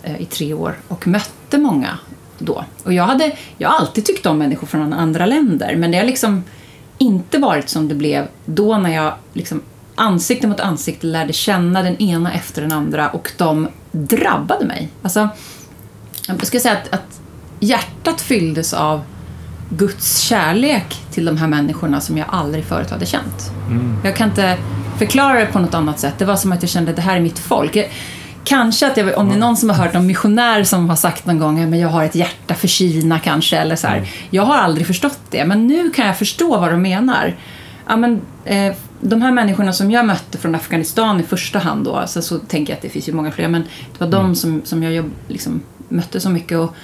eh, 0.04 0.22
i 0.22 0.26
tre 0.26 0.54
år 0.54 0.76
och 0.88 1.08
mötte 1.08 1.58
många 1.58 2.00
då. 2.40 2.66
Och 2.84 2.94
jag, 2.94 3.04
hade, 3.04 3.32
jag 3.58 3.70
har 3.70 3.80
alltid 3.80 4.06
tyckt 4.06 4.26
om 4.26 4.38
människor 4.38 4.68
från 4.68 4.94
andra 4.94 5.26
länder 5.26 5.76
men 5.76 5.92
det 5.92 5.98
har 5.98 6.06
liksom 6.06 6.44
inte 6.98 7.38
varit 7.38 7.70
som 7.70 7.88
det 7.88 7.96
blev 7.96 8.28
då 8.46 8.78
när 8.78 8.96
jag 8.96 9.14
liksom 9.34 9.62
ansikte 9.98 10.48
mot 10.48 10.60
ansikte 10.60 11.08
lärde 11.08 11.34
känna 11.34 11.84
den 11.84 12.02
ena 12.02 12.34
efter 12.34 12.62
den 12.62 12.72
andra 12.72 13.10
och 13.10 13.32
de 13.38 13.68
drabbade 13.92 14.66
mig. 14.66 14.90
Alltså, 15.02 15.30
jag 16.28 16.48
ska 16.48 16.60
säga 16.60 16.78
att, 16.78 16.94
att 16.94 17.22
hjärtat 17.60 18.22
fylldes 18.22 18.74
av 18.74 19.02
Guds 19.70 20.20
kärlek 20.20 21.02
till 21.12 21.26
de 21.26 21.38
här 21.38 21.48
människorna 21.48 22.02
som 22.02 22.18
jag 22.18 22.28
aldrig 22.30 22.66
förut 22.66 22.90
hade 22.90 23.06
känt. 23.06 23.52
Mm. 23.68 23.98
Jag 24.04 24.16
kan 24.16 24.30
inte 24.30 24.58
förklara 24.98 25.40
det 25.40 25.46
på 25.46 25.60
något 25.60 25.74
annat 25.74 26.00
sätt. 26.00 26.14
Det 26.18 26.26
var 26.26 26.36
som 26.36 26.52
att 26.52 26.62
jag 26.64 26.70
kände 26.70 26.90
att 26.90 26.96
det 26.96 27.02
här 27.02 27.16
är 27.16 27.20
mitt 27.20 27.40
folk. 27.40 27.76
Jag, 27.76 27.90
kanske 28.44 28.88
att 28.88 28.98
jag, 28.98 29.18
om 29.18 29.30
det 29.30 29.36
är 29.36 29.40
någon 29.40 29.58
som 29.58 29.70
har 29.70 29.76
hört 29.76 29.94
någon 29.94 30.08
missionär 30.08 30.64
som 30.64 30.90
har 30.90 30.96
sagt 30.96 31.26
någon 31.26 31.40
gång 31.40 31.74
att 31.74 31.80
jag 31.80 31.90
har 31.90 32.04
ett 32.04 32.16
hjärta 32.16 32.54
för 32.54 32.68
Kina 32.68 33.20
kanske. 33.20 33.58
Eller 33.58 33.76
så 33.76 33.88
här. 33.88 33.98
Mm. 33.98 34.10
Jag 34.30 34.44
har 34.44 34.58
aldrig 34.58 34.88
förstått 34.88 35.20
det, 35.30 35.46
men 35.46 35.68
nu 35.68 35.90
kan 35.90 36.08
jag 36.08 36.18
förstå 36.18 36.58
vad 36.58 36.72
de 36.72 36.82
menar. 36.82 37.36
Ja, 37.88 37.98
men, 37.98 38.22
eh, 38.46 38.74
de 39.02 39.22
här 39.22 39.32
människorna 39.32 39.74
som 39.74 39.92
jag 39.92 40.06
mötte 40.06 40.38
från 40.38 40.56
Afghanistan 40.56 41.20
i 41.20 41.24
första 41.24 41.60
hand 41.60 41.86
då, 41.86 41.96
alltså, 41.96 42.22
så 42.22 42.40
tänker 42.40 42.74
jag 42.74 42.78
att 42.78 42.82
det 42.82 42.90
finns 42.90 43.10
ju 43.10 43.14
många 43.14 43.32
fler, 43.32 43.48
men 43.48 43.62
det 43.62 44.00
var 44.06 44.12
de 44.12 44.26
mm. 44.26 44.36
som, 44.36 44.62
som 44.66 44.84
jag 44.84 44.94
jobb, 44.94 45.12
liksom, 45.28 45.62
mötte 45.90 46.20
så 46.20 46.30
mycket. 46.30 46.58
Och, 46.58 46.76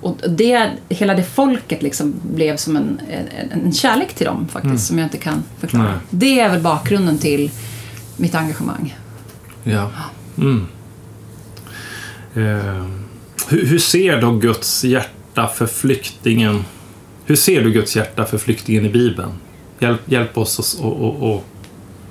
och 0.00 0.16
det, 0.28 0.70
hela 0.88 1.14
det 1.14 1.22
folket 1.22 1.82
liksom 1.82 2.14
blev 2.34 2.56
som 2.56 2.76
en, 2.76 3.00
en, 3.10 3.64
en 3.64 3.72
kärlek 3.72 4.14
till 4.14 4.26
dem 4.26 4.48
faktiskt, 4.48 4.64
mm. 4.64 4.78
som 4.78 4.98
jag 4.98 5.06
inte 5.06 5.18
kan 5.18 5.42
förklara. 5.58 5.84
Nej. 5.84 5.98
Det 6.10 6.40
är 6.40 6.50
väl 6.50 6.60
bakgrunden 6.60 7.18
till 7.18 7.50
mitt 8.16 8.34
engagemang. 8.34 8.96
Ja. 9.64 9.90
Mm. 10.38 10.66
Eh, 12.34 12.86
hur, 13.48 13.66
hur, 13.66 13.78
ser 13.78 14.20
då 14.20 14.30
Guds 14.30 14.84
hjärta 14.84 15.46
för 15.46 15.66
flyktingen? 15.66 16.64
Hur 17.24 17.36
ser 17.36 17.64
du 17.64 17.70
Guds 17.70 17.96
hjärta 17.96 18.24
för 18.24 18.38
flyktingen 18.38 18.86
i 18.86 18.88
Bibeln? 18.88 19.32
Hjälp, 19.78 20.00
hjälp 20.04 20.38
oss 20.38 20.80
att 20.80 21.42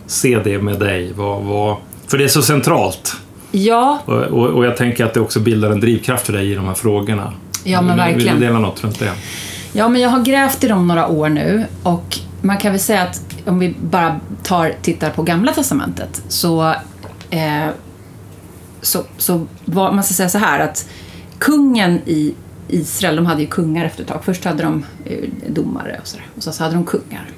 se 0.08 0.40
det 0.44 0.60
med 0.60 0.80
dig. 0.80 1.14
Vad, 1.14 1.44
vad, 1.44 1.78
för 2.08 2.18
det 2.18 2.24
är 2.24 2.28
så 2.28 2.42
centralt. 2.42 3.16
Ja. 3.52 4.00
Och, 4.06 4.14
och, 4.14 4.48
och, 4.48 4.66
jag 4.66 4.78
tänker 4.78 5.06
att 5.06 5.14
det 5.14 5.20
också 5.20 5.40
bildar 5.40 5.72
en 5.72 5.80
drivkraft 5.80 6.26
för 6.26 6.34
dig 6.34 6.52
i 6.52 6.56
de 6.56 6.66
här 6.66 6.74
frågorna. 6.74 7.34
Ja, 7.64 7.82
men 7.82 7.98
verkligen. 7.98 8.34
Vill 8.34 8.42
du 8.42 8.48
dela 8.48 8.60
något 8.60 8.84
runt 8.84 9.00
det? 9.00 9.12
Ja, 9.74 9.90
men 9.90 10.02
jag 10.02 10.10
har 10.10 10.24
grävt 10.24 10.64
i 10.64 10.68
dem 10.68 10.88
några 10.88 11.08
år 11.08 11.30
nu 11.30 11.66
och 11.84 12.20
man 12.42 12.58
kan 12.58 12.72
väl 12.72 12.82
säga 12.82 13.04
att 13.04 13.22
om 13.46 13.60
vi 13.60 13.76
bara 13.82 14.20
tar, 14.44 14.74
tittar 14.82 15.10
på 15.10 15.24
Gamla 15.24 15.54
Testamentet 15.54 16.22
så, 16.28 16.74
eh, 17.30 17.68
så, 18.82 19.04
så 19.18 19.48
var, 19.66 19.92
man 19.92 20.04
ska 20.04 20.14
säga 20.14 20.30
så 20.30 20.38
här 20.38 20.60
att 20.60 20.90
kungen 21.40 22.02
i 22.06 22.34
Israel, 22.68 23.16
de 23.16 23.26
hade 23.26 23.42
ju 23.42 23.48
kungar 23.48 23.86
efter 23.86 24.02
ett 24.02 24.10
tag. 24.10 24.24
Först 24.24 24.46
hade 24.46 24.64
de 24.64 24.86
eh, 25.06 25.30
domare 25.48 26.00
och, 26.02 26.08
så 26.08 26.18
och 26.36 26.44
så 26.44 26.64
hade 26.64 26.76
de 26.76 26.86
kungar. 26.86 27.30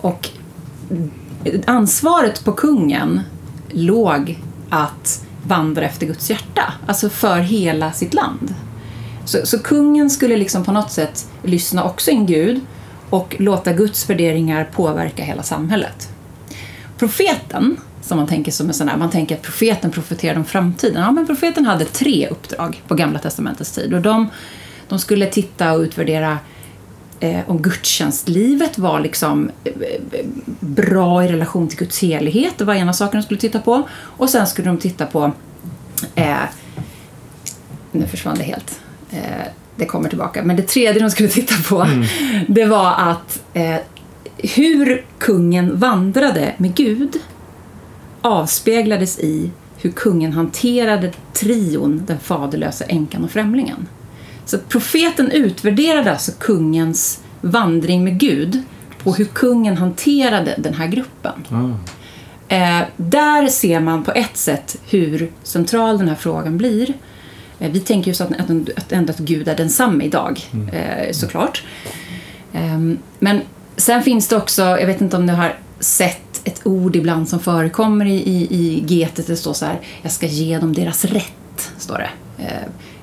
Och 0.00 0.30
ansvaret 1.66 2.44
på 2.44 2.52
kungen 2.52 3.20
låg 3.70 4.38
att 4.70 5.26
vandra 5.46 5.82
efter 5.82 6.06
Guds 6.06 6.30
hjärta, 6.30 6.72
alltså 6.86 7.08
för 7.08 7.38
hela 7.38 7.92
sitt 7.92 8.14
land. 8.14 8.54
Så, 9.24 9.46
så 9.46 9.58
kungen 9.58 10.10
skulle 10.10 10.36
liksom 10.36 10.64
på 10.64 10.72
något 10.72 10.90
sätt 10.90 11.28
lyssna 11.42 11.84
också 11.84 12.10
in 12.10 12.26
Gud 12.26 12.60
och 13.10 13.36
låta 13.38 13.72
Guds 13.72 14.10
värderingar 14.10 14.64
påverka 14.64 15.24
hela 15.24 15.42
samhället. 15.42 16.08
Profeten, 16.98 17.76
som 18.02 18.18
man 18.18 18.26
tänker 18.26 18.52
som 18.52 18.68
en 18.68 18.74
sån 18.74 18.88
här, 18.88 18.96
man 18.96 19.10
tänker 19.10 19.34
att 19.34 19.42
profeten 19.42 19.90
profeterade 19.90 20.38
om 20.38 20.44
framtiden. 20.44 21.02
Ja, 21.02 21.10
men 21.10 21.26
profeten 21.26 21.66
hade 21.66 21.84
tre 21.84 22.28
uppdrag 22.28 22.82
på 22.88 22.94
Gamla 22.94 23.18
Testamentets 23.18 23.72
tid 23.72 23.94
och 23.94 24.00
de, 24.00 24.28
de 24.88 24.98
skulle 24.98 25.26
titta 25.26 25.72
och 25.72 25.80
utvärdera 25.80 26.38
eh, 27.20 27.40
om 27.46 27.62
gudstjänstlivet 27.62 28.78
var 28.78 29.00
liksom 29.00 29.50
eh, 29.64 29.72
bra 30.60 31.24
i 31.24 31.28
relation 31.28 31.68
till 31.68 31.78
Guds 31.78 32.02
helighet. 32.02 32.54
Det 32.58 32.64
var 32.64 32.74
ena 32.74 32.92
saken 32.92 33.20
de 33.20 33.24
skulle 33.24 33.40
titta 33.40 33.58
på. 33.58 33.88
Och 33.92 34.30
sen 34.30 34.46
skulle 34.46 34.68
de 34.68 34.78
titta 34.78 35.06
på... 35.06 35.32
Eh, 36.14 36.36
nu 37.92 38.06
försvann 38.06 38.36
det 38.38 38.44
helt. 38.44 38.80
Eh, 39.10 39.46
det 39.76 39.86
kommer 39.86 40.08
tillbaka. 40.08 40.42
Men 40.42 40.56
det 40.56 40.62
tredje 40.62 41.02
de 41.02 41.10
skulle 41.10 41.28
titta 41.28 41.54
på 41.68 41.82
mm. 41.82 42.04
det 42.48 42.64
var 42.64 42.94
att 42.96 43.42
eh, 43.54 43.76
hur 44.36 45.04
kungen 45.18 45.78
vandrade 45.78 46.54
med 46.56 46.74
Gud 46.74 47.16
avspeglades 48.22 49.18
i 49.18 49.50
hur 49.76 49.90
kungen 49.90 50.32
hanterade 50.32 51.12
trion, 51.32 52.02
den 52.06 52.18
faderlösa 52.18 52.84
änkan 52.84 53.24
och 53.24 53.30
främlingen. 53.30 53.86
Så 54.48 54.58
profeten 54.58 55.30
utvärderade 55.30 56.12
alltså 56.12 56.32
kungens 56.38 57.20
vandring 57.40 58.04
med 58.04 58.18
Gud 58.18 58.62
på 59.02 59.14
hur 59.14 59.24
kungen 59.24 59.76
hanterade 59.76 60.54
den 60.58 60.74
här 60.74 60.86
gruppen. 60.86 61.46
Mm. 61.50 61.74
Eh, 62.48 62.86
där 62.96 63.48
ser 63.48 63.80
man 63.80 64.04
på 64.04 64.12
ett 64.12 64.36
sätt 64.36 64.76
hur 64.88 65.32
central 65.42 65.98
den 65.98 66.08
här 66.08 66.14
frågan 66.14 66.58
blir. 66.58 66.94
Eh, 67.58 67.70
vi 67.70 67.80
tänker 67.80 68.10
ju 68.10 68.14
så 68.14 68.24
att, 68.24 68.30
att, 68.30 68.50
att, 68.76 68.92
ändå 68.92 69.12
att 69.12 69.18
Gud 69.18 69.48
är 69.48 69.56
densamma 69.56 70.02
idag, 70.02 70.40
mm. 70.52 70.68
eh, 70.68 71.12
såklart. 71.12 71.64
Eh, 72.52 72.78
men 73.18 73.40
sen 73.76 74.02
finns 74.02 74.28
det 74.28 74.36
också, 74.36 74.62
jag 74.62 74.86
vet 74.86 75.00
inte 75.00 75.16
om 75.16 75.26
ni 75.26 75.32
har 75.32 75.54
sett 75.80 76.40
ett 76.44 76.60
ord 76.66 76.96
ibland 76.96 77.28
som 77.28 77.40
förekommer 77.40 78.04
i, 78.04 78.16
i, 78.16 78.48
i 78.50 78.84
getet, 78.86 79.26
det 79.26 79.36
står 79.36 79.52
så 79.52 79.66
här, 79.66 79.80
jag 80.02 80.12
ska 80.12 80.26
ge 80.26 80.58
dem 80.58 80.72
deras 80.72 81.04
rätt, 81.04 81.72
står 81.78 81.98
det. 81.98 82.10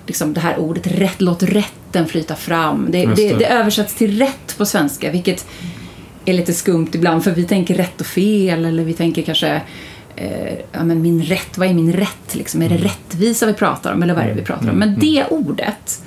Liksom 0.08 0.34
det 0.34 0.40
här 0.40 0.60
ordet 0.60 0.88
rätt, 0.88 1.22
låt 1.22 1.44
rätten 1.44 2.08
flyta 2.08 2.36
fram. 2.36 2.88
Det, 2.92 3.06
det. 3.06 3.34
det, 3.34 3.46
översätts 3.46 3.96
till 3.96 4.20
rätt 4.20 4.58
på 4.58 4.66
svenska, 4.66 5.12
vilket 5.12 5.48
är 6.26 6.34
lite 6.34 6.54
skumt 6.54 6.90
ibland 6.94 7.24
för 7.24 7.32
vi 7.32 7.44
tänker 7.44 7.76
rätt 7.76 8.02
och 8.02 8.08
fel 8.08 8.66
eller 8.66 8.84
vi 8.84 8.94
tänker 8.94 9.22
kanske 9.22 9.62
eh, 10.16 10.54
ja, 10.72 10.84
men 10.84 11.02
min 11.02 11.24
rätt, 11.24 11.58
vad 11.58 11.68
är 11.68 11.74
min 11.74 11.94
rätt? 11.94 12.36
Liksom? 12.36 12.62
Är 12.62 12.70
det 12.70 12.76
mm. 12.76 12.88
rättvisa 12.88 13.46
vi 13.46 13.54
pratar 13.54 13.94
om 13.94 14.04
eller 14.04 14.14
vad 14.14 14.24
är 14.24 14.28
det 14.28 14.34
vi 14.34 14.42
pratar 14.42 14.70
om? 14.70 14.76
Men 14.76 14.90
mm. 14.90 15.00
det 15.00 15.26
ordet 15.30 16.04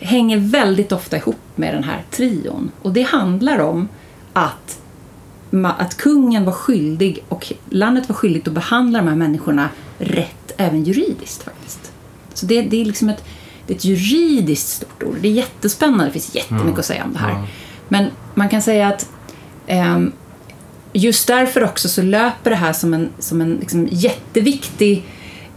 hänger 0.00 0.36
väldigt 0.36 0.92
ofta 0.92 1.16
ihop 1.16 1.40
med 1.54 1.74
den 1.74 1.84
här 1.84 2.02
trion 2.10 2.70
och 2.82 2.92
det 2.92 3.02
handlar 3.02 3.58
om 3.58 3.88
att 4.32 4.78
att 5.78 5.96
kungen 5.96 6.44
var 6.44 6.52
skyldig 6.52 7.24
och 7.28 7.52
landet 7.70 8.08
var 8.08 8.16
skyldigt 8.16 8.48
att 8.48 8.54
behandla 8.54 8.98
de 8.98 9.08
här 9.08 9.16
människorna 9.16 9.68
rätt 9.98 10.52
även 10.56 10.84
juridiskt 10.84 11.42
faktiskt. 11.42 11.91
Så 12.34 12.46
det, 12.46 12.62
det 12.62 12.80
är 12.80 12.84
liksom 12.84 13.08
ett, 13.08 13.24
det 13.66 13.72
är 13.72 13.76
ett 13.76 13.84
juridiskt 13.84 14.68
stort 14.68 15.02
ord. 15.02 15.16
Det 15.20 15.28
är 15.28 15.32
jättespännande, 15.32 16.04
det 16.04 16.10
finns 16.10 16.34
jättemycket 16.34 16.66
mm. 16.66 16.78
att 16.78 16.86
säga 16.86 17.04
om 17.04 17.12
det 17.12 17.18
här. 17.18 17.30
Mm. 17.30 17.44
Men 17.88 18.10
man 18.34 18.48
kan 18.48 18.62
säga 18.62 18.88
att 18.88 19.10
um, 19.68 20.12
just 20.92 21.26
därför 21.26 21.64
också 21.64 21.88
så 21.88 22.02
löper 22.02 22.50
det 22.50 22.56
här 22.56 22.72
som 22.72 22.94
en, 22.94 23.08
som 23.18 23.40
en 23.40 23.56
liksom 23.56 23.88
jätteviktig 23.90 25.04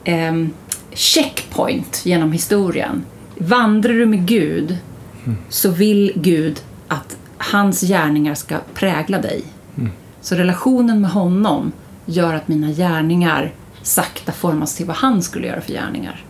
um, 0.07 0.53
checkpoint 0.93 2.01
genom 2.05 2.31
historien. 2.31 3.05
Vandrar 3.37 3.93
du 3.93 4.05
med 4.05 4.25
Gud 4.25 4.77
mm. 5.25 5.37
så 5.49 5.69
vill 5.69 6.11
Gud 6.15 6.61
att 6.87 7.17
hans 7.37 7.81
gärningar 7.81 8.35
ska 8.35 8.57
prägla 8.73 9.21
dig. 9.21 9.43
Mm. 9.77 9.91
Så 10.21 10.35
relationen 10.35 11.01
med 11.01 11.11
honom 11.11 11.71
gör 12.05 12.33
att 12.33 12.47
mina 12.47 12.71
gärningar 12.71 13.53
sakta 13.81 14.31
formas 14.31 14.75
till 14.75 14.85
vad 14.85 14.95
han 14.95 15.23
skulle 15.23 15.47
göra 15.47 15.61
för 15.61 15.73
gärningar. 15.73 16.24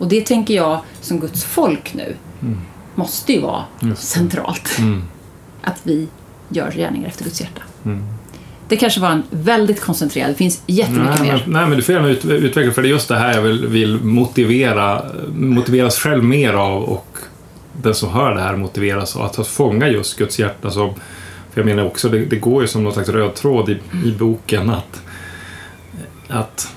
Och 0.00 0.08
det 0.08 0.26
tänker 0.26 0.54
jag 0.54 0.80
som 1.00 1.20
Guds 1.20 1.44
folk 1.44 1.94
nu 1.94 2.16
mm. 2.42 2.58
måste 2.94 3.32
ju 3.32 3.40
vara 3.40 3.64
centralt. 3.96 4.78
Mm. 4.78 5.02
Att 5.62 5.80
vi 5.82 6.08
gör 6.48 6.70
gärningar 6.70 7.08
efter 7.08 7.24
Guds 7.24 7.40
hjärta. 7.40 7.62
Mm. 7.84 8.04
Det 8.68 8.76
kanske 8.76 9.00
var 9.00 9.10
en 9.10 9.22
väldigt 9.30 9.80
koncentrerad, 9.80 10.30
det 10.30 10.34
finns 10.34 10.62
jättemycket 10.66 11.20
nej, 11.20 11.22
mer. 11.22 11.32
Men, 11.32 11.52
nej, 11.52 11.66
men 11.66 11.76
du 11.76 11.82
får 11.82 11.94
gärna 11.94 12.08
ut, 12.08 12.24
utveckla, 12.24 12.72
för 12.72 12.82
det 12.82 12.88
är 12.88 12.90
just 12.90 13.08
det 13.08 13.18
här 13.18 13.34
jag 13.34 13.42
vill, 13.42 13.66
vill 13.66 14.00
motivera, 14.00 15.02
motiveras 15.34 15.98
själv 15.98 16.24
mer 16.24 16.52
av 16.52 16.82
och 16.82 17.18
den 17.72 17.94
som 17.94 18.10
hör 18.10 18.34
det 18.34 18.40
här 18.40 18.56
motiveras 18.56 19.16
av 19.16 19.22
att 19.22 19.46
fånga 19.46 19.88
just 19.88 20.18
Guds 20.18 20.38
hjärta. 20.38 20.70
Som, 20.70 20.94
för 21.50 21.60
jag 21.60 21.66
menar 21.66 21.84
också, 21.84 22.08
det, 22.08 22.24
det 22.24 22.36
går 22.36 22.62
ju 22.62 22.68
som 22.68 22.84
någon 22.84 22.92
slags 22.92 23.08
röd 23.08 23.34
tråd 23.34 23.68
i, 23.68 23.78
i 24.04 24.12
boken 24.18 24.70
att, 24.70 25.02
att 26.28 26.74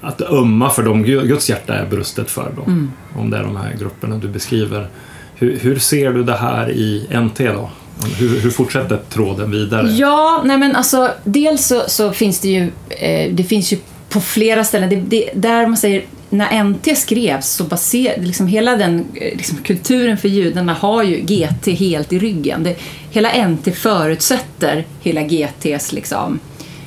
att 0.00 0.20
ömma 0.20 0.70
för 0.70 0.82
dem 0.82 1.02
Guds 1.02 1.50
hjärta 1.50 1.74
är 1.74 1.86
brustet 1.86 2.30
för. 2.30 2.52
Då, 2.56 2.62
mm. 2.62 2.92
Om 3.16 3.30
det 3.30 3.36
är 3.36 3.42
de 3.42 3.56
här 3.56 3.74
grupperna 3.78 4.18
du 4.18 4.28
beskriver. 4.28 4.88
Hur, 5.34 5.58
hur 5.58 5.78
ser 5.78 6.12
du 6.12 6.22
det 6.22 6.36
här 6.36 6.70
i 6.70 7.06
NT 7.10 7.38
då? 7.38 7.70
Hur, 8.18 8.40
hur, 8.40 8.50
fortsätter 8.50 9.00
tråden 9.08 9.50
vidare? 9.50 9.88
Ja, 9.88 10.42
nej 10.44 10.58
men 10.58 10.76
alltså 10.76 11.10
dels 11.24 11.66
så, 11.66 11.82
så 11.86 12.12
finns 12.12 12.40
det 12.40 12.48
ju, 12.48 12.70
eh, 12.88 13.32
det 13.32 13.44
finns 13.44 13.72
ju 13.72 13.78
på 14.08 14.20
flera 14.20 14.64
ställen. 14.64 14.88
Det, 14.88 14.96
det, 14.96 15.30
där 15.34 15.66
man 15.66 15.76
säger, 15.76 16.04
när 16.30 16.64
NT 16.64 16.98
skrevs 16.98 17.48
så 17.48 17.64
baserade 17.64 18.26
liksom 18.26 18.46
hela 18.46 18.76
den 18.76 19.04
eh, 19.14 19.36
liksom, 19.36 19.58
kulturen 19.58 20.18
för 20.18 20.28
judarna 20.28 20.74
har 20.74 21.02
ju 21.02 21.16
GT 21.20 21.66
helt 21.66 22.12
i 22.12 22.18
ryggen. 22.18 22.62
Det, 22.62 22.76
hela 23.10 23.48
NT 23.48 23.76
förutsätter 23.76 24.84
hela 25.00 25.22
GTs 25.22 25.92
liksom, 25.92 26.38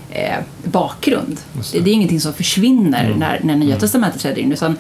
eh, 0.09 0.37
bakgrund. 0.63 1.37
Det. 1.71 1.79
Det, 1.79 1.89
är 1.89 1.93
ingenting 1.93 2.21
som 2.21 2.33
försvinner 2.33 3.05
mm. 3.05 3.19
när, 3.19 3.39
när 3.43 3.55
Nya 3.55 3.69
mm. 3.69 3.79
Testamentet 3.79 4.21
träder 4.21 4.41
in. 4.41 4.51
Utan 4.51 4.77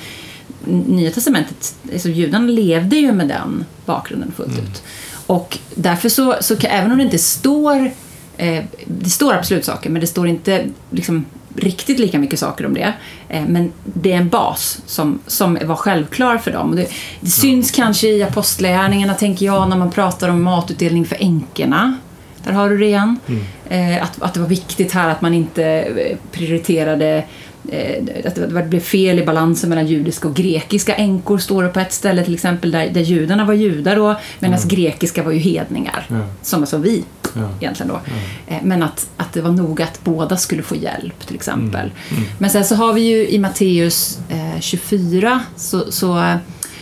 Nya 0.65 1.11
Testamentet, 1.11 1.75
alltså 1.93 2.09
judarna 2.09 2.47
levde 2.47 2.95
ju 2.95 3.11
med 3.11 3.27
den 3.27 3.65
bakgrunden 3.85 4.31
fullt 4.31 4.53
mm. 4.53 4.63
ut. 4.63 4.83
Och 5.25 5.57
därför 5.75 6.09
så, 6.09 6.35
så 6.41 6.55
kan, 6.55 6.71
även 6.71 6.91
om 6.91 6.97
det 6.97 7.03
inte 7.03 7.19
står 7.19 7.91
eh, 8.37 8.63
det 8.85 9.09
står 9.09 9.33
absolut 9.33 9.65
saker, 9.65 9.89
men 9.89 10.01
det 10.01 10.07
står 10.07 10.27
inte 10.27 10.65
liksom, 10.91 11.25
riktigt 11.55 11.99
lika 11.99 12.19
mycket 12.19 12.39
saker 12.39 12.65
om 12.65 12.73
det. 12.73 12.93
Eh, 13.29 13.43
men 13.47 13.71
det 13.83 14.11
är 14.11 14.17
en 14.17 14.29
bas 14.29 14.81
som, 14.85 15.19
som 15.27 15.57
var 15.65 15.75
självklar 15.75 16.37
för 16.37 16.51
dem. 16.51 16.75
Det, 16.75 16.87
det 17.19 17.29
syns 17.29 17.71
kanske 17.71 18.07
i 18.07 18.23
apostlärningarna, 18.23 19.13
tänker 19.13 19.45
jag, 19.45 19.69
när 19.69 19.77
man 19.77 19.91
pratar 19.91 20.29
om 20.29 20.43
matutdelning 20.43 21.05
för 21.05 21.17
änkorna. 21.19 21.97
Där 22.43 22.51
har 22.51 22.69
du 22.69 22.77
det 22.77 22.85
igen. 22.85 23.19
Mm. 23.27 23.43
Eh, 23.69 24.03
att, 24.03 24.21
att 24.21 24.33
det 24.33 24.39
var 24.39 24.47
viktigt 24.47 24.91
här 24.91 25.09
att 25.09 25.21
man 25.21 25.33
inte 25.33 25.63
eh, 25.65 26.17
prioriterade 26.31 27.23
eh, 27.71 28.25
att 28.25 28.35
det 28.35 28.65
blev 28.69 28.79
fel 28.79 29.19
i 29.19 29.25
balansen 29.25 29.69
mellan 29.69 29.87
judiska 29.87 30.27
och 30.27 30.35
grekiska 30.35 30.95
änkor 30.95 31.37
står 31.37 31.63
det 31.63 31.69
på 31.69 31.79
ett 31.79 31.93
ställe 31.93 32.23
till 32.23 32.33
exempel 32.33 32.71
där, 32.71 32.89
där 32.89 33.01
judarna 33.01 33.45
var 33.45 33.53
judar 33.53 33.95
då 33.95 34.15
medan 34.39 34.57
mm. 34.57 34.67
grekiska 34.67 35.23
var 35.23 35.31
ju 35.31 35.39
hedningar. 35.39 36.05
Ja. 36.09 36.19
Som 36.41 36.61
alltså 36.61 36.77
vi 36.77 37.03
ja. 37.35 37.49
egentligen 37.59 37.87
då. 37.87 38.01
Ja. 38.47 38.55
Men 38.63 38.83
att, 38.83 39.07
att 39.17 39.33
det 39.33 39.41
var 39.41 39.51
noga 39.51 39.83
att 39.83 40.03
båda 40.03 40.37
skulle 40.37 40.63
få 40.63 40.75
hjälp 40.75 41.27
till 41.27 41.35
exempel. 41.35 41.91
Mm. 42.09 42.23
Mm. 42.23 42.29
Men 42.37 42.49
sen 42.49 42.65
så 42.65 42.75
har 42.75 42.93
vi 42.93 43.01
ju 43.01 43.29
i 43.29 43.39
Matteus 43.39 44.19
eh, 44.29 44.59
24 44.59 45.41
så, 45.55 45.91
så, 45.91 46.37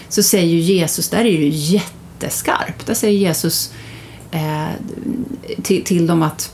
så 0.10 0.24
säger 0.24 0.56
Jesus, 0.56 1.10
där 1.10 1.20
är 1.20 1.24
det 1.24 1.30
ju 1.30 1.50
jätteskarpt. 1.50 2.86
Där 2.86 2.94
säger 2.94 3.20
Jesus 3.20 3.72
eh, 3.72 3.87
till, 5.62 5.84
till 5.84 6.07
dem 6.07 6.24
att 6.24 6.53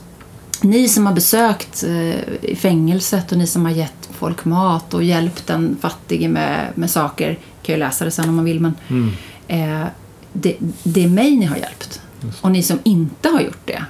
ni 0.64 0.88
som 0.88 1.06
har 1.06 1.14
besökt 1.14 1.84
eh, 1.84 2.54
fängelset 2.56 3.32
och 3.32 3.38
ni 3.38 3.46
som 3.46 3.64
har 3.64 3.72
gett 3.72 4.08
folk 4.10 4.44
mat 4.44 4.94
och 4.94 5.04
hjälpt 5.04 5.46
den 5.46 5.76
fattige 5.80 6.28
med, 6.28 6.68
med 6.74 6.90
saker, 6.90 7.38
kan 7.62 7.74
ju 7.74 7.78
läsa 7.78 8.04
det 8.04 8.10
sen 8.10 8.28
om 8.28 8.36
man 8.36 8.44
vill, 8.44 8.60
men 8.60 8.74
mm. 8.88 9.10
eh, 9.48 9.86
det, 10.32 10.56
det, 10.82 11.04
är 11.04 11.08
mig 11.08 11.36
ni 11.36 11.44
har 11.44 11.56
hjälpt. 11.56 12.00
Och 12.40 12.50
ni 12.50 12.62
som 12.62 12.78
inte 12.82 13.28
har 13.28 13.40
gjort 13.40 13.60
det, 13.64 13.84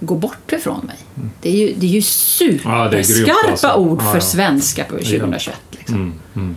gå 0.00 0.14
bort 0.14 0.52
ifrån 0.52 0.86
mig. 0.86 0.96
Mm. 1.16 1.30
Det, 1.40 1.48
är 1.48 1.56
ju, 1.56 1.74
det 1.76 1.86
är 1.86 1.90
ju 1.90 2.02
superskarpa 2.02 3.26
ja, 3.26 3.50
alltså. 3.50 3.72
ord 3.72 4.02
för 4.02 4.08
ja, 4.08 4.14
ja. 4.14 4.20
svenska 4.20 4.84
på 4.84 4.96
2021. 4.96 5.56
Liksom. 5.70 5.94
Mm, 5.94 6.12
mm. 6.34 6.56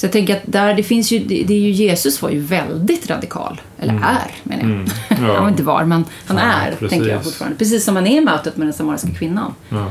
Så 0.00 0.06
jag 0.06 0.12
tänker 0.12 0.36
att 0.36 0.42
där, 0.44 0.74
det 0.74 0.82
finns 0.82 1.10
ju, 1.10 1.18
det, 1.18 1.54
är 1.54 1.60
ju, 1.60 1.70
Jesus 1.70 2.22
var 2.22 2.30
ju 2.30 2.40
väldigt 2.40 3.10
radikal. 3.10 3.60
Eller 3.78 3.92
mm. 3.92 4.04
är, 4.04 4.30
menar 4.42 4.62
jag. 4.62 4.70
Mm. 4.70 4.86
Ja. 5.28 5.40
han 5.40 5.48
inte 5.48 5.62
var, 5.62 5.84
men 5.84 6.04
han 6.26 6.36
ja, 6.36 6.42
är, 6.42 6.70
precis. 6.70 6.90
tänker 6.90 7.08
jag 7.08 7.24
fortfarande. 7.24 7.58
Precis 7.58 7.84
som 7.84 7.96
han 7.96 8.06
är 8.06 8.16
i 8.16 8.20
mötet 8.20 8.56
med 8.56 8.66
den 8.66 8.74
samariska 8.74 9.08
kvinnan. 9.08 9.54
Ja. 9.68 9.86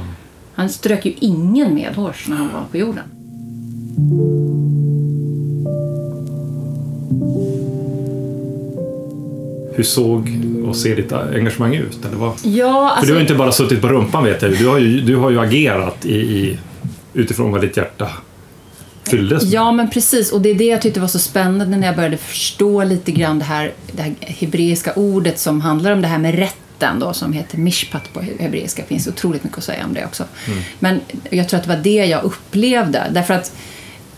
Han 0.53 0.69
strök 0.69 1.05
ju 1.05 1.13
ingen 1.19 1.73
medhårs 1.73 2.27
när 2.27 2.37
han 2.37 2.49
var 2.53 2.63
på 2.71 2.77
jorden. 2.77 3.03
Hur 9.75 9.83
såg 9.83 10.41
och 10.67 10.75
ser 10.75 10.95
ditt 10.95 11.11
engagemang 11.11 11.75
ut? 11.75 12.05
Eller 12.05 12.17
vad? 12.17 12.33
Ja, 12.43 12.89
alltså... 12.89 12.99
För 12.99 13.07
du 13.07 13.13
har 13.13 13.21
inte 13.21 13.35
bara 13.35 13.51
suttit 13.51 13.81
på 13.81 13.87
rumpan 13.87 14.23
vet 14.23 14.41
jag. 14.41 14.57
Du 14.57 14.67
har 14.67 14.79
ju, 14.79 15.01
du 15.01 15.15
har 15.15 15.29
ju 15.29 15.39
agerat 15.39 16.05
i, 16.05 16.15
i, 16.15 16.59
utifrån 17.13 17.51
vad 17.51 17.61
ditt 17.61 17.77
hjärta 17.77 18.09
fylldes 19.09 19.43
med. 19.43 19.51
Ja, 19.51 19.71
men 19.71 19.89
precis. 19.89 20.31
Och 20.31 20.41
det 20.41 20.49
är 20.49 20.55
det 20.55 20.65
jag 20.65 20.81
tyckte 20.81 20.99
var 20.99 21.07
så 21.07 21.19
spännande 21.19 21.77
när 21.77 21.87
jag 21.87 21.95
började 21.95 22.17
förstå 22.17 22.83
lite 22.83 23.11
grann 23.11 23.39
det 23.39 23.45
här, 23.45 23.73
det 23.91 24.01
här 24.01 24.13
hebreiska 24.19 24.93
ordet 24.93 25.39
som 25.39 25.61
handlar 25.61 25.91
om 25.91 26.01
det 26.01 26.07
här 26.07 26.17
med 26.17 26.35
rätten 26.35 26.99
då, 26.99 27.13
som 27.13 27.33
heter 27.33 27.57
mishpat 27.57 28.13
på 28.13 28.21
hebreiska. 28.21 28.81
Det 28.81 28.87
finns 28.87 29.07
otroligt 29.07 29.43
mycket 29.43 29.57
att 29.57 29.63
säga 29.63 29.85
om 29.85 29.93
det 29.93 30.05
också. 30.05 30.23
Mm. 30.47 30.59
Men 30.79 31.01
jag 31.29 31.49
tror 31.49 31.57
att 31.57 31.63
det 31.63 31.75
var 31.75 31.83
det 31.83 32.05
jag 32.05 32.23
upplevde. 32.23 33.07
Därför 33.11 33.33
att 33.33 33.51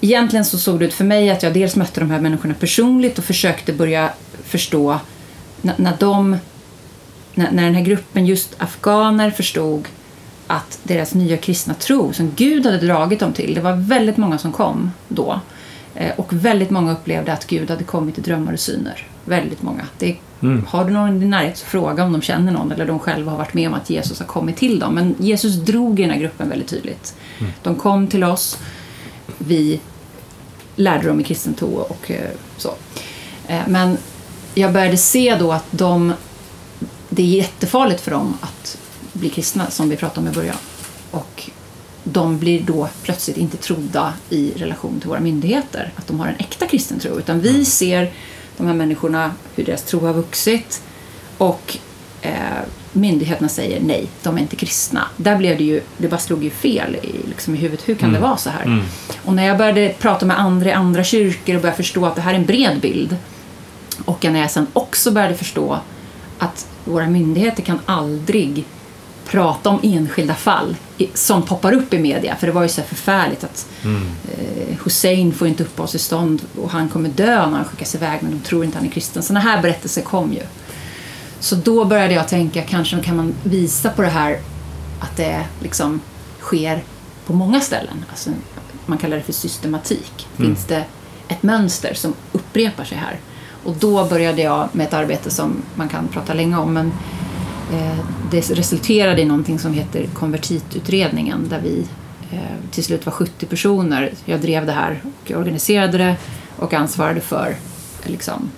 egentligen 0.02 0.46
så 0.46 0.58
såg 0.58 0.80
det 0.80 0.86
ut 0.86 0.94
för 0.94 1.06
mig 1.06 1.30
att 1.30 1.44
jag 1.44 1.54
dels 1.54 1.76
mötte 1.76 2.00
de 2.00 2.12
här 2.12 2.20
människorna 2.20 2.54
personligt 2.54 3.18
och 3.18 3.24
försökte 3.24 3.74
börja 3.74 4.10
förstå 4.44 5.00
när, 5.62 5.76
när 5.78 5.94
de 6.00 6.38
när, 7.34 7.52
när 7.52 7.64
den 7.64 7.76
här 7.76 7.84
gruppen 7.84 8.26
just 8.26 8.56
afghaner 8.58 9.32
förstod 9.32 9.88
att 10.52 10.80
deras 10.84 11.14
nya 11.14 11.38
kristna 11.38 11.74
tro 11.74 12.14
som 12.14 12.32
Gud 12.36 12.66
hade 12.66 12.78
dragit 12.78 13.20
dem 13.20 13.34
till, 13.34 13.54
det 13.54 13.62
var 13.62 13.74
väldigt 13.74 14.18
många 14.18 14.38
som 14.38 14.52
kom 14.52 14.92
då. 15.08 15.40
Eh, 15.96 16.12
och 16.16 16.34
väldigt 16.34 16.70
många 16.70 16.92
upplevde 16.92 17.34
att 17.34 17.48
Gud 17.48 17.70
hade 17.70 17.84
kommit 17.84 18.18
i 18.18 18.22
drömmar 18.22 18.54
och 18.54 18.60
syner. 18.60 19.08
Väldigt 19.26 19.62
många. 19.62 19.86
Det, 19.98 20.18
mm. 20.42 20.66
Har 20.68 20.86
du 20.86 20.92
någon 20.92 21.18
i 21.18 21.20
din 21.20 21.30
närhet 21.30 21.58
så 21.58 21.66
fråga 21.66 22.04
om 22.04 22.12
de 22.12 22.22
känner 22.22 22.52
någon 22.52 22.72
eller 22.72 22.86
de 22.86 23.00
själva 23.00 23.32
har 23.32 23.38
varit 23.38 23.54
med 23.54 23.68
om 23.68 23.74
att 23.74 23.90
Jesus 23.90 24.20
har 24.20 24.26
kommit 24.26 24.58
till 24.58 24.80
dem. 24.80 24.96
Men 24.96 25.16
Jesus 25.20 25.56
drog 25.56 26.00
i 26.00 26.04
den 26.04 26.12
här 26.12 26.20
gruppen 26.20 26.50
väldigt 26.50 26.68
tydligt. 26.68 27.16
Mm. 27.40 27.52
De 27.64 27.76
kom 27.76 28.08
till 28.08 28.24
oss, 28.24 28.60
vi 29.38 29.80
lärde 30.76 31.08
dem 31.08 31.20
i 31.20 31.24
kristen 31.24 31.54
tro 31.54 31.68
och 31.68 32.12
eh, 32.12 32.30
så. 32.58 32.74
Eh, 33.48 33.62
men 33.68 33.98
jag 34.54 34.74
började 34.74 34.98
se 34.98 35.36
då 35.40 35.52
att 35.52 35.66
de, 35.72 36.14
det 37.10 37.24
är 37.24 37.28
jättefarligt 37.28 38.02
för 38.02 38.12
dem 38.12 38.38
att 38.42 38.78
bli 39.14 39.30
kristna, 39.30 39.70
som 39.70 39.90
vi 39.90 39.98
pratade 39.98 40.28
om 40.28 40.34
i 40.34 40.36
början. 40.36 40.58
Och 41.12 41.50
de 42.04 42.40
blir 42.40 42.62
då 42.62 42.90
plötsligt 43.04 43.38
inte 43.38 43.58
trodda 43.58 44.14
i 44.30 44.54
relation 44.56 45.00
till 45.00 45.10
våra 45.10 45.20
myndigheter, 45.20 45.92
att 45.96 46.08
de 46.08 46.20
har 46.20 46.28
en 46.28 46.36
äkta 46.40 46.68
kristen 46.68 47.00
tro. 47.00 47.20
Utan 47.20 47.40
vi 47.40 47.50
mm. 47.50 47.66
ser 47.66 48.12
de 48.58 48.68
här 48.68 48.74
människorna, 48.74 49.32
hur 49.56 49.66
deras 49.66 49.84
tro 49.84 50.00
har 50.00 50.14
vuxit 50.14 50.82
och 51.38 51.78
eh, 52.22 52.34
myndigheterna 52.94 53.50
säger 53.50 53.82
nej, 53.82 54.08
de 54.24 54.38
är 54.38 54.42
inte 54.42 54.56
kristna. 54.56 55.08
Där 55.18 55.38
blev 55.38 55.58
det 55.58 55.64
ju, 55.64 55.82
det 55.98 56.08
bara 56.08 56.20
slog 56.20 56.44
ju 56.44 56.50
fel 56.50 56.96
i, 56.96 57.28
liksom 57.28 57.56
i 57.56 57.58
huvudet. 57.58 57.90
Hur 57.90 57.96
kan 57.96 58.10
mm. 58.10 58.22
det 58.22 58.28
vara 58.28 58.38
så 58.38 58.50
här? 58.50 58.64
Mm. 58.64 58.84
Och 59.26 59.34
när 59.34 59.48
jag 59.48 59.58
började 59.58 59.96
prata 60.00 60.26
med 60.26 60.40
andra 60.40 60.70
i 60.70 60.74
andra 60.74 61.04
kyrkor 61.04 61.56
och 61.56 61.62
började 61.62 61.78
förstå 61.78 62.06
att 62.06 62.16
det 62.16 62.22
här 62.22 62.34
är 62.34 62.38
en 62.38 62.46
bred 62.46 62.80
bild 62.80 63.18
och 64.06 64.24
när 64.24 64.40
jag 64.40 64.52
sen 64.52 64.68
också 64.74 65.12
började 65.12 65.36
förstå 65.36 65.80
att 66.40 66.68
våra 66.86 67.08
myndigheter 67.08 67.64
kan 67.64 67.80
aldrig 67.86 68.66
prata 69.32 69.70
om 69.70 69.80
enskilda 69.84 70.36
fall 70.36 70.76
som 71.14 71.44
poppar 71.44 71.74
upp 71.74 71.94
i 71.94 72.00
media. 72.00 72.36
För 72.36 72.48
det 72.48 72.54
var 72.54 72.64
ju 72.64 72.70
så 72.70 72.82
förfärligt 72.82 73.44
att 73.44 73.68
mm. 73.84 74.08
eh, 74.38 74.78
Hussein 74.84 75.34
får 75.34 75.48
inte 75.48 75.64
uppehållstillstånd 75.64 76.42
och 76.62 76.70
han 76.70 76.90
kommer 76.90 77.10
dö 77.10 77.46
när 77.48 77.58
han 77.58 77.66
skickas 77.66 77.96
iväg 77.96 78.20
men 78.22 78.32
de 78.32 78.40
tror 78.40 78.66
inte 78.66 78.78
han 78.78 78.88
är 78.88 78.92
kristen. 78.92 79.24
Sådana 79.24 79.40
här 79.40 79.62
berättelser 79.62 80.02
kom 80.02 80.34
ju. 80.34 80.42
Så 81.40 81.56
då 81.56 81.86
började 81.86 82.14
jag 82.14 82.28
tänka, 82.28 82.62
kanske 82.62 83.04
kan 83.04 83.16
man 83.16 83.34
visa 83.44 83.90
på 83.90 84.02
det 84.02 84.08
här 84.08 84.40
att 85.00 85.18
det 85.18 85.46
liksom 85.60 86.02
sker 86.40 86.84
på 87.26 87.34
många 87.34 87.62
ställen. 87.62 88.06
Alltså, 88.10 88.30
man 88.86 88.98
kallar 88.98 89.18
det 89.18 89.24
för 89.24 89.34
systematik. 89.34 90.28
Mm. 90.38 90.48
Finns 90.48 90.66
det 90.66 90.86
ett 91.28 91.44
mönster 91.44 91.94
som 91.94 92.14
upprepar 92.32 92.84
sig 92.84 92.98
här? 92.98 93.20
Och 93.64 93.76
då 93.80 94.06
började 94.06 94.42
jag 94.42 94.70
med 94.72 94.88
ett 94.88 94.94
arbete 94.94 95.30
som 95.30 95.62
man 95.76 95.90
kan 95.90 96.08
prata 96.08 96.34
länge 96.34 96.58
om 96.58 96.74
men 96.74 96.92
det 98.32 98.52
resulterade 98.52 99.22
i 99.22 99.26
någonting 99.26 99.60
som 99.60 99.74
heter 99.74 100.06
konvertitutredningen 100.14 101.50
där 101.50 101.60
vi 101.64 101.86
eh, 102.32 102.72
till 102.72 102.84
slut 102.84 103.06
var 103.06 103.14
70 103.14 103.46
personer. 103.46 104.14
Jag 104.26 104.42
drev 104.42 104.66
det 104.66 104.72
här 104.72 105.02
och 105.04 105.32
organiserade 105.32 105.98
det 105.98 106.16
och 106.56 106.74
ansvarade 106.74 107.22
för 107.22 107.56
liksom, 108.04 108.52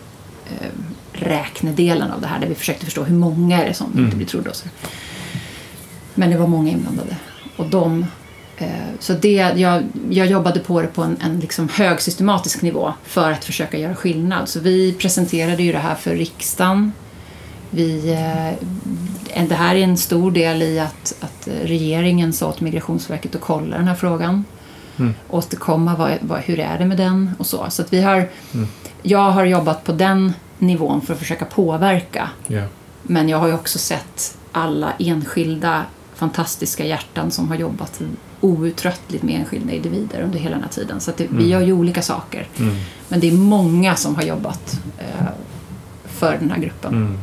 eh, 0.50 0.68
räknedelen 1.12 2.12
av 2.12 2.22
det 2.22 2.28
här 2.28 2.40
där 2.40 2.48
vi 2.48 2.56
försökte 2.56 2.86
förstå 2.86 3.04
hur 3.04 3.16
många 3.16 3.62
är 3.64 3.68
det 3.68 3.74
som 3.74 3.92
mm. 3.92 4.06
inte 4.06 4.18
blir 4.18 4.28
trodda. 4.28 4.52
Men 6.14 6.30
det 6.30 6.38
var 6.38 6.48
många 6.48 6.72
inblandade. 6.72 7.18
Och 7.56 7.70
de, 7.70 8.06
så 9.00 9.14
det, 9.14 9.54
jag, 9.56 9.84
jag 10.10 10.28
jobbade 10.28 10.60
på 10.60 10.82
det 10.82 10.88
på 10.88 11.02
en, 11.02 11.18
en 11.22 11.40
liksom 11.40 11.70
hög 11.70 12.02
systematisk 12.02 12.62
nivå 12.62 12.94
för 13.04 13.32
att 13.32 13.46
försöka 13.46 13.78
göra 13.78 13.96
skillnad. 13.96 14.50
Så 14.50 14.60
vi 14.60 14.94
presenterade 14.94 15.64
ju 15.64 15.72
det 15.72 15.78
här 15.78 15.96
för 15.96 16.16
riksdagen 16.16 16.92
vi, 17.74 18.12
eh, 18.12 19.46
det 19.48 19.56
här 19.56 19.76
är 19.76 19.84
en 19.84 19.98
stor 19.98 20.32
del 20.32 20.62
i 20.62 20.80
att, 20.80 21.16
att 21.20 21.48
regeringen 21.64 22.34
sa 22.34 22.52
till 22.52 22.64
Migrationsverket 22.64 23.36
att 23.36 23.42
kolla 23.42 23.78
den 23.78 23.88
här 23.88 23.96
frågan. 23.96 24.46
Mm. 25.00 25.14
Återkomma, 25.30 25.96
vad, 25.96 26.18
vad, 26.22 26.40
hur 26.40 26.60
är 26.60 26.80
det 26.80 26.86
med 26.86 26.98
den 26.98 27.32
och 27.40 27.46
så. 27.46 27.66
Så 27.70 27.84
vi 27.90 28.02
har, 28.02 28.30
mm. 28.54 28.68
Jag 29.02 29.32
har 29.32 29.46
jobbat 29.46 29.84
på 29.84 29.92
den 29.92 30.34
nivån 30.60 31.02
för 31.02 31.14
att 31.14 31.20
försöka 31.20 31.46
påverka. 31.46 32.30
Yeah. 32.48 32.68
Men 33.04 33.30
jag 33.30 33.38
har 33.38 33.48
ju 33.48 33.54
också 33.54 33.80
sett 33.80 34.38
alla 34.52 34.94
enskilda 35.00 35.86
fantastiska 36.16 36.86
hjärtan 36.86 37.32
som 37.32 37.48
har 37.48 37.56
jobbat 37.56 38.02
outtröttligt 38.42 39.24
med 39.24 39.40
enskilda 39.40 39.74
individer 39.74 40.22
under 40.22 40.40
hela 40.40 40.56
den 40.56 40.64
här 40.64 40.70
tiden. 40.70 41.00
Så 41.00 41.12
det, 41.18 41.26
mm. 41.26 41.38
vi 41.38 41.50
gör 41.50 41.62
ju 41.62 41.74
olika 41.74 42.02
saker. 42.02 42.48
Mm. 42.60 42.76
Men 43.08 43.20
det 43.20 43.28
är 43.28 43.34
många 43.34 43.96
som 43.96 44.16
har 44.16 44.24
jobbat 44.24 44.80
eh, 44.98 45.28
för 46.06 46.38
den 46.40 46.52
här 46.52 46.60
gruppen. 46.60 47.18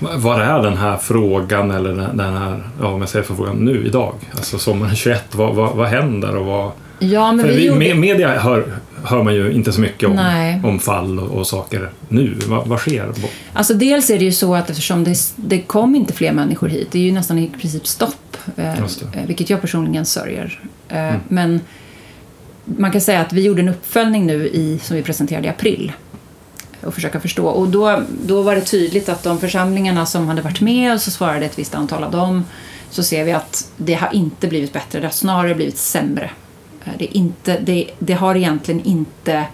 Mm. 0.00 0.20
Var 0.20 0.40
är 0.40 0.62
den 0.62 0.76
här 0.76 0.96
frågan, 0.96 1.70
eller 1.70 1.92
den 2.14 2.20
här, 2.36 2.62
ja, 2.80 2.86
om 2.86 3.00
jag 3.00 3.08
säger 3.08 3.24
för 3.24 3.34
frågan, 3.34 3.56
nu 3.56 3.86
idag? 3.86 4.14
Alltså 4.36 4.58
sommaren 4.58 4.96
21, 4.96 5.34
vad, 5.34 5.54
vad, 5.54 5.76
vad 5.76 5.88
händer 5.88 6.36
och 6.36 6.46
vad... 6.46 6.70
Ja, 6.98 7.32
men 7.32 7.46
För 7.46 7.52
vi 7.52 7.66
gjorde... 7.66 7.80
me- 7.80 7.94
media 7.94 8.38
hör, 8.38 8.64
hör 9.04 9.22
man 9.22 9.34
ju 9.34 9.52
inte 9.52 9.72
så 9.72 9.80
mycket 9.80 10.08
om, 10.08 10.14
Nej. 10.14 10.60
om 10.64 10.78
fall 10.78 11.18
och, 11.20 11.38
och 11.38 11.46
saker 11.46 11.90
nu. 12.08 12.36
Vad, 12.46 12.66
vad 12.66 12.78
sker? 12.78 13.12
Alltså 13.52 13.74
dels 13.74 14.10
är 14.10 14.18
det 14.18 14.24
ju 14.24 14.32
så 14.32 14.54
att 14.54 14.70
eftersom 14.70 15.04
det, 15.04 15.16
det 15.36 15.58
kom 15.60 15.94
inte 15.94 16.12
fler 16.12 16.32
människor 16.32 16.68
hit, 16.68 16.88
det 16.92 16.98
är 16.98 17.02
ju 17.02 17.12
nästan 17.12 17.38
i 17.38 17.50
princip 17.60 17.86
stopp, 17.86 18.36
eh. 18.56 18.78
Mm. 18.78 18.88
vilket 19.26 19.50
jag 19.50 19.60
personligen 19.60 20.06
sörjer. 20.06 20.60
Eh, 20.88 21.14
Men 21.28 21.60
man 22.64 22.92
kan 22.92 23.00
säga 23.00 23.20
att 23.20 23.32
vi 23.32 23.42
gjorde 23.42 23.62
en 23.62 23.68
uppföljning 23.68 24.26
nu 24.26 24.46
i, 24.48 24.78
som 24.82 24.96
vi 24.96 25.02
presenterade 25.02 25.46
i 25.46 25.50
april 25.50 25.92
och 26.82 26.94
försöka 26.94 27.20
förstå. 27.20 27.46
Och 27.46 27.68
då, 27.68 28.02
då 28.26 28.42
var 28.42 28.54
det 28.54 28.60
tydligt 28.60 29.08
att 29.08 29.22
de 29.22 29.38
församlingarna 29.38 30.06
som 30.06 30.28
hade 30.28 30.42
varit 30.42 30.60
med 30.60 30.94
och 30.94 31.00
så 31.00 31.10
svarade 31.10 31.46
ett 31.46 31.58
visst 31.58 31.74
antal 31.74 32.04
av 32.04 32.10
dem 32.10 32.44
så 32.90 33.02
ser 33.02 33.24
vi 33.24 33.32
att 33.32 33.70
det 33.76 33.94
har 33.94 34.14
inte 34.14 34.48
blivit 34.48 34.72
bättre, 34.72 35.00
det 35.00 35.06
har 35.06 35.12
snarare 35.12 35.54
blivit 35.54 35.78
sämre. 35.78 36.30
Eh, 36.84 36.92
Det, 36.98 37.16
inte, 37.16 37.58
det, 37.60 37.90
det 37.98 38.12
har 38.14 38.34
egentligen 38.34 38.84
inte 38.84 39.44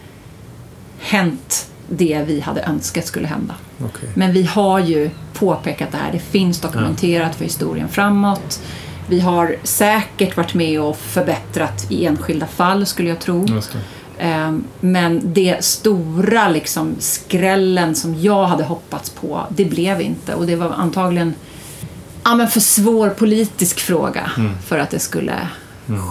hänt 0.99 1.67
det 1.89 2.25
vi 2.27 2.41
hade 2.41 2.63
önskat 2.63 3.07
skulle 3.07 3.27
hända. 3.27 3.55
Okej. 3.85 4.09
Men 4.15 4.33
vi 4.33 4.43
har 4.43 4.79
ju 4.79 5.11
påpekat 5.35 5.93
det 5.93 5.99
här. 5.99 6.13
Det 6.13 6.19
finns 6.19 6.61
dokumenterat 6.61 7.35
för 7.37 7.45
historien 7.45 7.89
framåt. 7.89 8.61
Vi 9.09 9.21
har 9.21 9.57
säkert 9.63 10.37
varit 10.37 10.55
med 10.55 10.81
och 10.81 10.97
förbättrat 10.97 11.87
i 11.89 12.07
enskilda 12.07 12.47
fall 12.47 12.87
skulle 12.87 13.09
jag 13.09 13.21
tro. 13.21 13.47
Ehm, 14.25 14.65
Men 14.81 15.21
det 15.35 15.65
stora 15.65 16.49
liksom 16.49 16.95
skrällen 16.99 17.95
som 17.95 18.21
jag 18.21 18.47
hade 18.47 18.65
hoppats 18.65 19.11
på, 19.11 19.41
det 19.49 19.65
blev 19.65 20.01
inte. 20.01 20.35
Och 20.35 20.47
det 20.47 20.57
var 20.57 20.71
antagligen 20.71 21.35
ja, 22.25 22.35
men 22.35 22.49
för 22.49 22.61
svår 22.61 23.11
politisk 23.11 23.81
fråga 23.81 24.31
för 24.67 24.79
att 24.79 24.91
det 24.91 24.99
skulle 24.99 25.49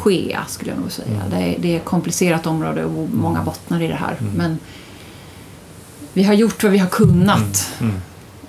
ske, 0.02 0.38
skulle 0.48 0.72
jag 0.72 0.80
nog 0.80 0.92
säga. 0.92 1.22
Det, 1.30 1.36
är, 1.36 1.56
det 1.60 1.74
är 1.74 1.78
ett 1.78 1.86
komplicerat 1.86 2.48
område 2.48 2.86
och 2.86 3.10
många 3.14 3.44
bottnar 3.44 3.82
i 3.82 3.88
det 3.88 3.96
här. 3.96 4.16
Men 4.36 4.60
vi 6.14 6.24
har 6.24 6.34
gjort 6.34 6.64
vad 6.64 6.72
vi 6.72 6.78
har 6.78 6.88
kunnat. 6.90 7.72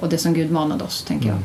Och 0.01 0.09
det 0.09 0.19
som 0.19 0.35
Gud 0.35 0.51
manade 0.51 0.85
oss, 0.85 1.03
tänker 1.05 1.29
jag. 1.29 1.39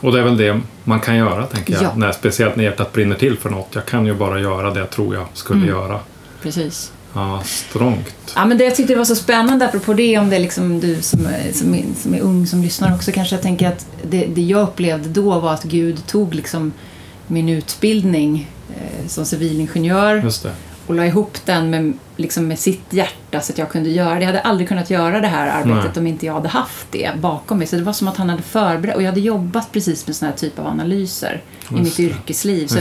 Och 0.00 0.12
det 0.12 0.18
är 0.20 0.24
väl 0.24 0.36
det 0.36 0.60
man 0.84 1.00
kan 1.00 1.16
göra, 1.16 1.46
tänker 1.46 1.72
jag. 1.72 1.82
Ja. 1.82 1.92
När, 1.96 2.12
speciellt 2.12 2.56
när 2.56 2.64
hjärtat 2.64 2.92
brinner 2.92 3.16
till 3.16 3.38
för 3.38 3.50
något. 3.50 3.68
Jag 3.74 3.86
kan 3.86 4.06
ju 4.06 4.14
bara 4.14 4.40
göra 4.40 4.70
det 4.70 4.80
jag 4.80 4.90
tror 4.90 5.14
jag 5.14 5.26
skulle 5.34 5.58
Mm. 5.62 5.68
göra. 5.74 6.00
Precis. 6.42 6.92
Ja, 7.12 7.42
strångt. 7.44 8.14
Ja, 8.34 8.44
men 8.44 8.58
det 8.58 8.64
jag 8.64 8.74
tyckte 8.74 8.94
var 8.94 9.04
så 9.04 9.16
spännande, 9.16 9.64
apropå 9.64 9.94
det, 9.94 10.18
om 10.18 10.30
det 10.30 10.36
är 10.36 10.40
liksom 10.40 10.80
du 10.80 11.02
som 11.02 11.26
är, 11.26 11.52
som, 11.52 11.74
är, 11.74 11.84
som 12.02 12.14
är 12.14 12.20
ung 12.20 12.46
som 12.46 12.62
lyssnar 12.62 12.94
också 12.94 13.12
kanske, 13.12 13.34
jag 13.34 13.42
tänker 13.42 13.68
att 13.68 13.86
det, 14.02 14.26
det 14.26 14.42
jag 14.42 14.62
upplevde 14.62 15.08
då 15.08 15.40
var 15.40 15.54
att 15.54 15.64
Gud 15.64 16.06
tog 16.06 16.34
liksom 16.34 16.72
min 17.26 17.48
utbildning 17.48 18.50
eh, 18.76 19.08
som 19.08 19.24
civilingenjör 19.24 20.16
Just 20.16 20.42
det. 20.42 20.52
Och 20.88 20.94
la 20.94 21.06
ihop 21.06 21.38
den 21.44 21.70
med, 21.70 21.92
liksom 22.16 22.48
med 22.48 22.58
sitt 22.58 22.92
hjärta 22.92 23.40
så 23.40 23.52
att 23.52 23.58
jag 23.58 23.68
kunde 23.70 23.90
göra 23.90 24.14
det. 24.14 24.20
Jag 24.20 24.26
hade 24.26 24.40
aldrig 24.40 24.68
kunnat 24.68 24.90
göra 24.90 25.20
det 25.20 25.28
här 25.28 25.46
arbetet 25.62 25.94
Nej. 25.94 26.00
om 26.00 26.06
inte 26.06 26.26
jag 26.26 26.32
hade 26.34 26.48
haft 26.48 26.86
det 26.90 27.10
bakom 27.16 27.58
mig. 27.58 27.66
Så 27.66 27.76
det 27.76 27.82
var 27.82 27.92
som 27.92 28.08
att 28.08 28.16
han 28.16 28.30
hade 28.30 28.42
förberett, 28.42 28.96
och 28.96 29.02
jag 29.02 29.06
hade 29.08 29.20
jobbat 29.20 29.72
precis 29.72 30.06
med 30.06 30.16
såna 30.16 30.30
här 30.30 30.38
typ 30.38 30.58
av 30.58 30.66
analyser 30.66 31.42
i 31.70 31.72
Just 31.74 31.84
mitt 31.84 31.96
det. 31.96 32.02
yrkesliv. 32.02 32.66
Så, 32.66 32.78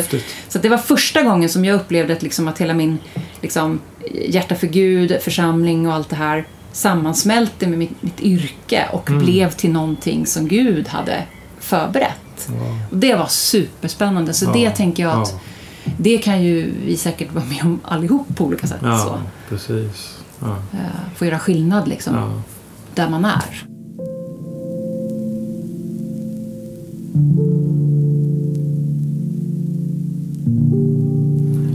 så 0.49 0.59
det 0.59 0.69
var 0.69 0.77
första 0.77 1.21
gången 1.23 1.49
som 1.49 1.65
jag 1.65 1.75
upplevde 1.75 2.13
att, 2.13 2.21
liksom, 2.21 2.47
att 2.47 2.57
hela 2.61 2.73
min 2.73 2.97
liksom, 3.41 3.79
hjärta 4.27 4.55
för 4.55 4.67
Gud, 4.67 5.17
församling 5.21 5.87
och 5.87 5.93
allt 5.93 6.09
det 6.09 6.15
här 6.15 6.45
sammansmälte 6.71 7.67
med 7.67 7.79
mitt, 7.79 8.03
mitt 8.03 8.19
yrke 8.21 8.85
och 8.91 9.09
Mm. 9.09 9.25
blev 9.25 9.51
till 9.51 9.71
någonting 9.71 10.25
som 10.25 10.47
Gud 10.47 10.87
hade 10.87 11.23
förberett. 11.59 12.47
Wow. 12.47 12.79
Och 12.91 12.97
det 12.97 13.15
var 13.15 13.27
superspännande. 13.27 14.33
Så 14.33 14.45
Ja, 14.45 14.51
det 14.53 14.69
tänker 14.69 15.03
jag 15.03 15.21
att 15.21 15.29
ja. 15.33 15.39
Det 15.97 16.17
kan 16.17 16.43
ju 16.43 16.73
vi 16.85 16.97
säkert 16.97 17.33
vara 17.33 17.45
med 17.45 17.61
om 17.63 17.79
allihop 17.83 18.27
på 18.35 18.45
olika 18.45 18.67
sätt. 18.67 18.79
Så, 18.81 18.87
Ja, 18.87 19.19
precis. 19.49 20.17
Ja. 20.39 20.55
eh, 20.73 20.79
få 21.15 21.25
göra 21.25 21.39
skillnad 21.39 21.87
liksom, 21.87 22.15
Ja. 22.15 22.31
där 22.95 23.09
man 23.09 23.25
är. 23.25 23.63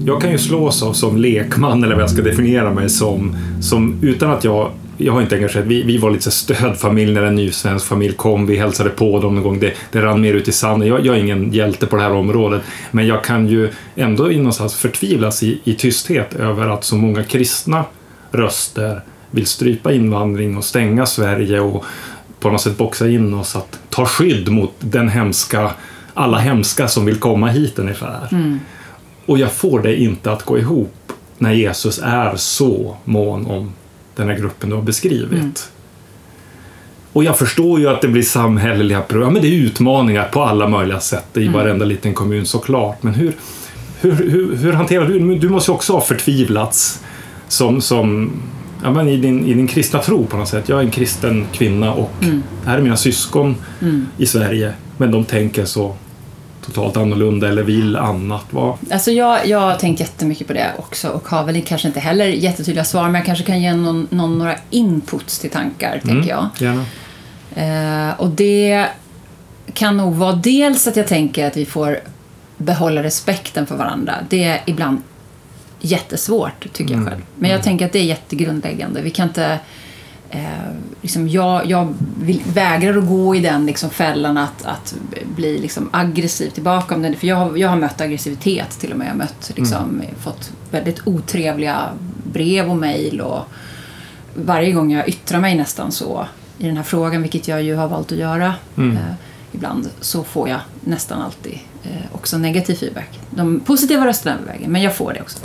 Jag 0.06 0.20
kan 0.22 0.30
ju 0.32 0.38
slås 0.38 0.82
av 0.82 0.92
som 0.92 1.16
lekman, 1.16 1.84
eller 1.84 1.94
vad 1.94 2.02
jag 2.02 2.10
ska 2.10 2.22
definiera 2.22 2.74
mig 2.74 2.90
som, 2.90 3.36
som 3.60 3.94
utan 4.02 4.30
att 4.30 4.44
jag 4.44 4.70
jag 5.04 5.12
har 5.12 5.22
inte 5.22 5.34
engagerat, 5.34 5.66
vi, 5.66 5.82
vi 5.82 5.98
var 5.98 6.10
lite 6.10 6.30
stödfamilj 6.30 7.12
när 7.12 7.22
en 7.22 7.34
ny 7.34 7.50
svensk 7.50 7.86
familj 7.86 8.14
kom. 8.14 8.46
Vi 8.46 8.56
hälsade 8.56 8.90
på 8.90 9.20
dem 9.20 9.34
någon 9.34 9.44
gång. 9.44 9.60
Det, 9.60 9.72
det 9.92 10.02
rann 10.02 10.20
mer 10.20 10.34
ut 10.34 10.48
i 10.48 10.52
sanden. 10.52 10.88
Jag, 10.88 11.06
jag 11.06 11.16
är 11.16 11.20
ingen 11.20 11.52
hjälte 11.52 11.86
på 11.86 11.96
det 11.96 12.02
här 12.02 12.12
området. 12.12 12.62
Men 12.90 13.06
jag 13.06 13.24
kan 13.24 13.48
ju 13.48 13.70
ändå 13.96 14.24
någonstans 14.24 14.74
förtvivlas 14.74 15.42
i, 15.42 15.60
i 15.64 15.74
tysthet 15.74 16.34
över 16.34 16.68
att 16.68 16.84
så 16.84 16.96
många 16.96 17.24
kristna 17.24 17.84
röster 18.30 19.00
vill 19.30 19.46
strypa 19.46 19.92
invandring 19.92 20.56
och 20.56 20.64
stänga 20.64 21.06
Sverige 21.06 21.60
och 21.60 21.84
på 22.40 22.50
något 22.50 22.60
sätt 22.60 22.76
boxa 22.76 23.08
in 23.08 23.34
oss 23.34 23.56
att 23.56 23.78
ta 23.90 24.06
skydd 24.06 24.48
mot 24.48 24.72
den 24.78 25.08
hemska, 25.08 25.70
alla 26.14 26.38
hemska 26.38 26.88
som 26.88 27.04
vill 27.04 27.18
komma 27.18 27.48
hit 27.48 27.78
ungefär. 27.78 28.28
Och 29.26 29.38
jag 29.38 29.52
får 29.52 29.82
det 29.82 29.96
inte 29.96 30.32
att 30.32 30.42
gå 30.42 30.58
ihop 30.58 31.12
när 31.38 31.52
Jesus 31.52 32.00
är 32.02 32.36
så 32.36 32.96
mån 33.04 33.46
om 33.46 33.72
den 34.16 34.28
här 34.28 34.36
gruppen 34.36 34.70
du 34.70 34.76
har 34.76 34.82
beskrivit. 34.82 35.70
Och 37.12 37.24
jag 37.24 37.38
förstår 37.38 37.80
ju 37.80 37.88
att 37.88 38.00
det 38.00 38.08
blir 38.08 38.22
samhälleliga 38.22 39.00
problem. 39.00 39.32
Men 39.32 39.42
det 39.42 39.48
är 39.48 39.52
utmaningar 39.52 40.28
på 40.32 40.42
alla 40.42 40.68
möjliga 40.68 41.00
sätt 41.00 41.36
i 41.36 41.48
varenda 41.48 41.84
liten 41.84 42.14
kommun 42.14 42.46
såklart. 42.46 43.02
Men 43.02 43.14
hur, 43.14 43.32
hur, 44.00 44.12
hur, 44.12 44.56
hur 44.56 44.72
hanterar 44.72 45.06
du 45.08 45.38
Du 45.38 45.48
måste 45.48 45.70
ju 45.70 45.74
också 45.74 45.92
ha 45.92 46.00
förtvivlats 46.00 47.02
som, 47.48 47.80
som 47.80 48.32
ja, 48.82 48.90
men 48.90 49.08
i, 49.08 49.16
din, 49.16 49.46
i 49.46 49.54
din 49.54 49.66
kristna 49.66 49.98
tro 49.98 50.26
på 50.26 50.36
något 50.36 50.48
sätt. 50.48 50.68
Jag 50.68 50.78
är 50.78 50.84
en 50.84 50.90
kristen 50.90 51.46
kvinna 51.52 51.92
och 51.92 52.10
här 52.64 52.78
är 52.78 52.82
mina 52.82 52.96
syskon 52.96 53.56
i 54.18 54.26
Sverige. 54.26 54.72
Men 54.96 55.10
de 55.10 55.24
tänker 55.24 55.64
så 55.64 55.96
totalt 56.64 56.96
annorlunda 56.96 57.48
eller 57.48 57.62
vill 57.62 57.96
annat. 57.96 58.44
Vad, 58.50 58.76
Alltså 58.90 59.10
jag, 59.10 59.46
jag 59.46 59.60
har 59.60 59.74
tänkt 59.74 60.00
jättemycket 60.00 60.46
på 60.46 60.52
det 60.52 60.72
också 60.78 61.08
och 61.08 61.28
har 61.28 61.44
väl 61.44 61.62
kanske 61.62 61.88
inte 61.88 62.00
heller 62.00 62.26
jättetydliga 62.26 62.84
svar 62.84 63.04
men 63.04 63.14
jag 63.14 63.24
kanske 63.24 63.44
kan 63.44 63.62
ge 63.62 63.74
någon, 63.74 64.08
någon, 64.10 64.38
några 64.38 64.54
inputs 64.70 65.38
till 65.38 65.50
tankar, 65.50 66.00
tänker 66.04 66.30
jag. 66.30 66.48
Gärna. 66.58 66.84
Eh, 67.54 68.20
och 68.20 68.28
det 68.28 68.86
kan 69.74 69.96
nog 69.96 70.14
vara 70.14 70.32
dels 70.32 70.86
att 70.86 70.96
jag 70.96 71.06
tänker 71.06 71.46
att 71.46 71.56
vi 71.56 71.64
får 71.64 72.00
behålla 72.56 73.02
respekten 73.02 73.66
för 73.66 73.76
varandra. 73.76 74.14
Det 74.28 74.44
är 74.44 74.60
ibland 74.66 75.02
jättesvårt, 75.80 76.72
tycker 76.72 76.94
jag 76.94 77.08
själv. 77.08 77.22
Men 77.38 77.50
jag 77.50 77.62
tänker 77.62 77.86
att 77.86 77.92
det 77.92 77.98
är 77.98 78.04
jättegrundläggande. 78.04 79.02
Vi 79.02 79.10
kan 79.10 79.28
inte... 79.28 79.58
Eh, 80.34 80.72
liksom 81.02 81.28
jag 81.28 81.66
jag 81.66 81.94
vill, 82.22 82.42
vägrar 82.54 82.98
att 82.98 83.08
gå 83.08 83.34
i 83.34 83.40
den 83.40 83.66
liksom 83.66 83.90
fällan 83.90 84.36
att, 84.36 84.64
att 84.64 84.94
bli 85.36 85.58
liksom 85.58 85.88
aggressiv 85.92 86.50
tillbaka. 86.50 86.94
Om 86.94 87.02
den, 87.02 87.16
för 87.16 87.26
jag, 87.26 87.36
har- 87.36 87.56
jag 87.56 87.68
har 87.68 87.76
mött 87.76 88.00
aggressivitet 88.00 88.70
till 88.70 88.92
och 88.92 88.98
med. 88.98 89.06
Jag 89.06 89.10
har 89.12 89.18
mött, 89.18 89.52
liksom, 89.56 90.02
fått 90.20 90.52
väldigt 90.70 91.06
otrevliga 91.06 91.88
brev 92.32 92.70
och 92.70 92.76
mejl. 92.76 93.20
Och 93.20 93.44
varje 94.34 94.72
gång 94.72 94.92
jag 94.92 95.08
yttrar 95.08 95.40
mig 95.40 95.54
nästan 95.56 95.92
så 95.92 96.26
i 96.58 96.66
den 96.66 96.76
här 96.76 96.84
frågan, 96.84 97.22
vilket 97.22 97.48
jag 97.48 97.62
ju 97.62 97.74
har 97.74 97.88
valt 97.88 98.12
att 98.12 98.18
göra 98.18 98.54
Mm. 98.76 98.96
eh, 98.96 99.02
ibland, 99.52 99.88
så 100.00 100.24
får 100.24 100.48
jag 100.48 100.60
nästan 100.80 101.22
alltid 101.22 101.58
eh, 101.84 101.90
också 102.12 102.38
negativ 102.38 102.74
feedback. 102.74 103.18
De 103.30 103.60
positiva 103.60 104.06
rösterna 104.06 104.36
överväger, 104.36 104.68
men 104.68 104.82
jag 104.82 104.96
får 104.96 105.12
det 105.12 105.20
också. 105.20 105.38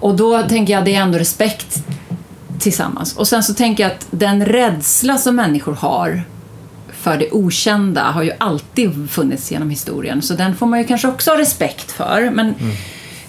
Och 0.00 0.14
då 0.16 0.42
tänker 0.42 0.72
jag 0.72 0.84
det 0.84 0.94
är 0.94 1.00
ändå 1.02 1.18
respekt 1.18 1.84
tillsammans. 2.62 3.16
Och 3.16 3.28
sen 3.28 3.42
så 3.42 3.54
tänker 3.54 3.82
jag 3.82 3.92
att 3.92 4.06
den 4.10 4.46
rädsla 4.46 5.18
som 5.18 5.36
människor 5.36 5.72
har 5.72 6.22
för 7.02 7.16
det 7.16 7.30
okända 7.30 8.02
har 8.02 8.22
ju 8.22 8.32
alltid 8.38 9.10
funnits 9.10 9.52
genom 9.52 9.70
historien. 9.70 10.22
Så 10.22 10.34
den 10.34 10.56
får 10.56 10.66
man 10.66 10.78
ju 10.78 10.84
kanske 10.84 11.08
också 11.08 11.30
ha 11.30 11.38
respekt 11.38 11.92
för. 11.92 12.30
Men, 12.30 12.54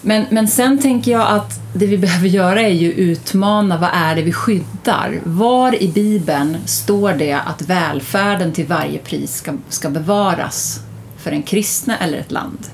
men, 0.02 0.26
men 0.30 0.48
sen 0.48 0.82
tänker 0.82 1.12
jag 1.12 1.28
att 1.28 1.60
det 1.74 1.86
vi 1.86 1.98
behöver 1.98 2.28
göra 2.28 2.62
är 2.62 2.74
ju 2.74 2.92
utmana 2.92 3.78
vad 3.78 3.90
är 3.94 4.16
det 4.16 4.22
vi 4.22 4.34
skyddar. 4.34 5.20
Var 5.24 5.84
i 5.84 5.88
Bibeln 5.88 6.58
står 6.66 7.14
det 7.14 7.34
att 7.34 7.62
välfärden 7.62 8.52
till 8.52 8.66
varje 8.66 9.00
pris 9.00 9.36
ska, 9.36 9.54
ska 9.70 9.90
bevaras 9.90 10.80
för 11.18 11.32
en 11.32 11.44
kristna 11.44 11.98
eller 11.98 12.18
ett 12.18 12.32
land? 12.32 12.68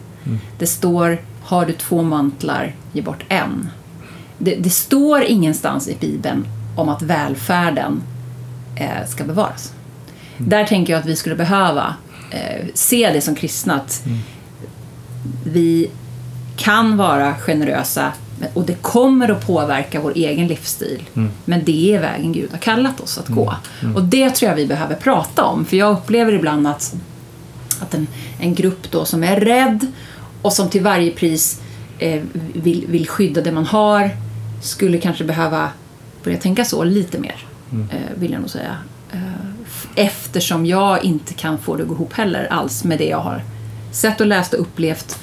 Det 0.58 0.68
står 0.68 1.18
har 1.44 1.66
du 1.66 1.74
två 1.74 2.02
mantlar, 2.02 2.76
ge 2.94 3.02
bort 3.02 3.26
en. 3.30 3.70
Det, 4.40 4.56
det 4.56 4.70
står 4.70 5.24
ingenstans 5.24 5.88
i 5.88 5.98
Bibeln 6.00 6.48
om 6.76 6.90
att 6.90 7.02
välfärden 7.02 8.02
eh, 8.76 9.08
ska 9.08 9.24
bevaras. 9.24 9.74
Där 10.38 10.66
tänker 10.66 10.94
jag 10.94 11.00
att 11.00 11.06
vi 11.06 11.16
skulle 11.16 11.36
behöva 11.36 11.96
eh, 12.32 12.66
se 12.74 13.12
det 13.14 13.22
som 13.22 13.36
kristna 13.36 13.76
att 13.76 14.04
vi 15.44 15.90
kan 16.58 16.98
vara 16.98 17.36
generösa 17.36 18.12
Och 18.54 18.66
det 18.66 18.82
kommer 18.82 19.32
att 19.32 19.48
påverka 19.48 20.02
vår 20.02 20.14
egen 20.16 20.48
livsstil. 20.48 21.10
Men 21.46 21.64
det 21.64 21.96
är 21.96 22.02
vägen 22.02 22.34
Gud 22.34 22.52
har 22.52 22.58
kallat 22.58 23.00
oss 23.00 23.18
att 23.18 23.28
gå. 23.28 23.56
Och 23.96 24.04
det 24.04 24.30
tror 24.30 24.50
jag 24.50 24.56
vi 24.56 24.68
behöver 24.68 24.96
prata 24.96 25.44
om. 25.44 25.66
För 25.66 25.78
jag 25.78 25.92
upplever 25.92 26.34
ibland 26.34 26.68
att, 26.68 26.96
att 27.80 27.94
en, 27.94 28.08
en 28.40 28.56
grupp 28.56 28.92
då 28.92 29.06
som 29.06 29.24
är 29.24 29.40
rädd 29.40 29.88
och 30.42 30.54
som 30.54 30.70
till 30.70 30.84
varje 30.84 31.12
pris 31.12 31.62
eh, 32.00 32.22
vill, 32.54 32.86
vill 32.88 33.08
skydda 33.08 33.42
det 33.42 33.52
man 33.52 33.66
har 33.66 34.12
skulle 34.62 34.98
kanske 34.98 35.24
behöva 35.24 35.70
börja 36.24 36.38
tänka 36.38 36.66
så 36.66 36.84
lite 36.84 37.20
mer. 37.20 37.36
Eh, 37.92 37.98
vill 38.20 38.32
jag 38.32 38.42
nog 38.42 38.50
säga. 38.50 38.76
Eh, 39.12 39.20
eftersom 39.96 40.66
jag 40.66 41.04
inte 41.04 41.34
kan 41.34 41.58
få 41.58 41.76
det 41.76 41.82
att 41.84 41.90
gå 41.90 41.96
ihop 41.96 42.14
heller 42.14 42.48
alls 42.52 42.84
med 42.84 42.98
det 42.98 43.08
jag 43.08 43.20
har 43.20 43.44
sett 43.92 44.22
och 44.22 44.28
läst 44.28 44.54
och 44.54 44.62
upplevt 44.62 45.20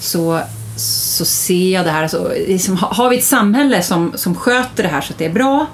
så, 0.00 0.40
så 0.76 1.24
ser 1.24 1.72
jag 1.74 1.84
det 1.84 1.90
här. 1.90 2.02
Alltså, 2.02 2.32
liksom, 2.48 2.76
ha- 2.76 2.94
har 2.94 3.10
vi 3.10 3.18
ett 3.18 3.24
samhälle 3.24 3.82
som, 3.82 4.12
som 4.14 4.34
sköter 4.34 4.82
det 4.82 4.88
här 4.88 5.00
så 5.00 5.12
att 5.12 5.18
det 5.18 5.24
är 5.26 5.32
bra, 5.32 5.66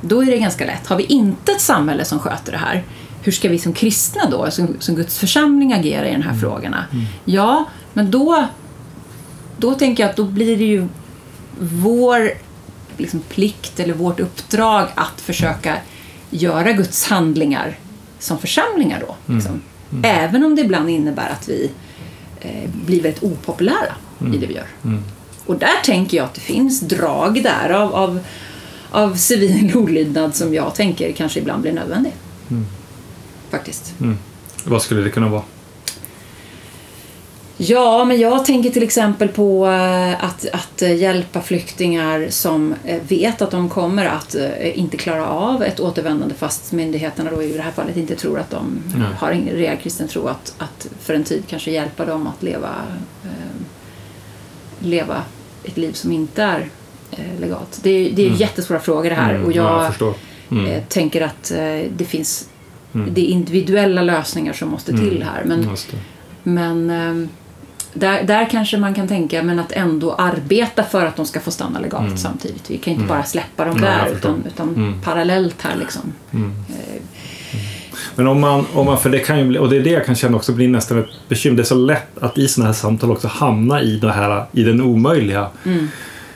då 0.00 0.22
är 0.22 0.26
det 0.26 0.38
ganska 0.38 0.66
lätt. 0.66 0.86
Har 0.86 0.96
vi 0.96 1.04
inte 1.04 1.52
ett 1.52 1.60
samhälle 1.60 2.04
som 2.04 2.18
sköter 2.18 2.52
det 2.52 2.58
här, 2.58 2.84
hur 3.22 3.32
ska 3.32 3.48
vi 3.48 3.58
som 3.58 3.72
kristna 3.72 4.22
då, 4.30 4.50
som, 4.50 4.76
som 4.78 4.94
Guds 4.94 5.18
församling 5.18 5.72
agera 5.72 6.08
i 6.08 6.12
de 6.12 6.22
här 6.22 6.34
frågorna? 6.38 6.84
Ja, 7.24 7.64
men 7.92 8.10
då, 8.10 8.46
då 9.56 9.74
tänker 9.74 10.02
jag 10.02 10.10
att 10.10 10.16
då 10.16 10.24
blir 10.24 10.56
det 10.56 10.64
ju 10.64 10.88
vår 11.58 12.30
liksom, 12.96 13.20
plikt 13.20 13.80
eller 13.80 13.94
vårt 13.94 14.20
uppdrag 14.20 14.88
att 14.94 15.20
försöka 15.20 15.76
göra 16.30 16.72
Guds 16.72 17.06
handlingar 17.06 17.78
som 18.18 18.38
församlingar 18.38 19.02
då. 19.06 19.34
Liksom. 19.34 19.60
Även 20.02 20.44
om 20.44 20.56
det 20.56 20.62
ibland 20.62 20.90
innebär 20.90 21.30
att 21.30 21.48
vi 21.48 21.70
eh, 22.40 22.70
blir 22.86 23.02
väldigt 23.02 23.22
opopulära 23.22 23.94
i 24.34 24.38
det 24.38 24.46
vi 24.46 24.54
gör. 24.54 24.66
Och 25.46 25.58
där 25.58 25.82
tänker 25.84 26.16
jag 26.16 26.24
att 26.24 26.34
det 26.34 26.40
finns 26.40 26.80
drag 26.80 27.42
där 27.42 27.70
av, 27.70 27.94
av, 27.94 28.20
av 28.90 29.14
civil 29.14 29.76
olydnad 29.76 30.34
som 30.36 30.54
jag 30.54 30.74
tänker 30.74 31.12
kanske 31.12 31.40
ibland 31.40 31.62
blir 31.62 31.72
nödvändig. 31.72 32.12
Faktiskt. 33.50 33.94
Vad 34.64 34.82
skulle 34.82 35.00
det 35.00 35.10
kunna 35.10 35.28
vara? 35.28 35.42
Ja, 37.56 38.04
men 38.04 38.20
jag 38.20 38.44
tänker 38.44 38.70
till 38.70 38.82
exempel 38.82 39.28
på 39.28 39.66
eh, 39.66 40.24
att, 40.24 40.46
att 40.52 40.82
eh, 40.82 40.94
hjälpa 40.96 41.40
flyktingar 41.40 42.26
som 42.30 42.74
eh, 42.84 43.02
vet 43.08 43.42
att 43.42 43.50
de 43.50 43.68
kommer 43.68 44.06
att 44.06 44.36
inte 44.74 44.96
klara 44.96 45.26
av 45.28 45.62
ett 45.62 45.80
återvändande 45.80 46.34
fast 46.34 46.72
myndigheterna 46.72 47.30
då 47.30 47.42
i 47.42 47.52
det 47.52 47.62
här 47.62 47.70
fallet 47.70 47.96
inte 47.96 48.16
tror 48.16 48.38
att 48.38 48.50
de 48.50 48.82
Nej. 48.96 49.08
har 49.18 49.30
en 49.30 49.48
reell 49.48 49.76
kristen 49.76 50.08
tro 50.08 50.26
att, 50.26 50.54
att 50.58 50.88
för 51.00 51.14
en 51.14 51.24
tid 51.24 51.42
kanske 51.48 51.70
hjälpa 51.70 52.04
dem 52.04 52.26
att 52.26 52.42
leva, 52.42 52.68
eh, 53.24 53.30
leva 54.78 55.22
ett 55.64 55.76
liv 55.76 55.92
som 55.92 56.12
inte 56.12 56.42
är 56.42 56.68
eh, 57.10 57.40
legalt. 57.40 57.80
Det, 57.82 57.90
är- 57.90 58.12
det 58.12 58.26
är 58.26 58.30
jättesvåra 58.30 58.80
frågor 58.80 59.10
det 59.10 59.16
här 59.16 59.34
Mm, 59.34 59.46
och 59.46 59.52
ja, 59.52 59.84
jag, 60.00 60.14
jag. 60.50 60.58
Mm. 60.58 60.72
eh, 60.72 60.82
tänker 60.88 61.20
att 61.20 61.52
det 61.96 62.04
finns 62.04 62.48
det 62.92 63.20
är 63.20 63.24
individuella 63.26 64.02
lösningar 64.02 64.52
som 64.52 64.68
måste 64.68 64.92
till 64.92 65.22
här. 65.32 65.44
Men, 65.44 65.62
det. 65.62 65.96
men 66.42 66.90
ehm, 66.90 67.28
där, 67.94 68.22
där 68.22 68.50
kanske 68.50 68.78
man 68.78 68.94
kan 68.94 69.08
tänka 69.08 69.42
men 69.42 69.58
att 69.58 69.72
ändå 69.72 70.14
arbeta 70.14 70.84
för 70.84 71.06
att 71.06 71.16
de 71.16 71.26
ska 71.26 71.40
få 71.40 71.50
stanna 71.50 71.80
legalt 71.80 72.18
samtidigt. 72.18 72.70
Vi 72.70 72.78
kan 72.78 72.92
inte 72.92 73.06
bara 73.06 73.22
släppa 73.22 73.64
dem 73.64 73.76
Nej, 73.80 73.90
där 73.90 74.12
förstår. 74.12 74.30
utan, 74.30 74.42
utan 74.46 74.94
parallellt 75.04 75.62
här 75.62 75.76
liksom. 75.76 76.12
Men 78.14 78.26
om 78.26 78.40
man, 78.40 78.66
om 78.74 78.86
man, 78.86 78.98
för 78.98 79.10
det 79.10 79.18
kan 79.18 79.38
ju 79.38 79.44
bli, 79.44 79.58
och 79.58 79.70
det 79.70 79.76
är 79.76 79.80
det 79.80 79.90
jag 79.90 80.06
kan 80.06 80.14
känna 80.14 80.36
också 80.36 80.52
blir 80.52 80.68
nästan 80.68 80.98
ett 80.98 81.06
bekymmer. 81.28 81.56
Det 81.56 81.62
är 81.62 81.64
så 81.64 81.74
lätt 81.74 82.18
att 82.18 82.38
i 82.38 82.48
sådana 82.48 82.66
här 82.68 82.74
samtal 82.74 83.10
också 83.10 83.28
hamna 83.28 83.82
i 83.82 83.96
det 83.96 84.12
här, 84.12 84.44
i 84.52 84.62
den 84.62 84.80
omöjliga. 84.80 85.48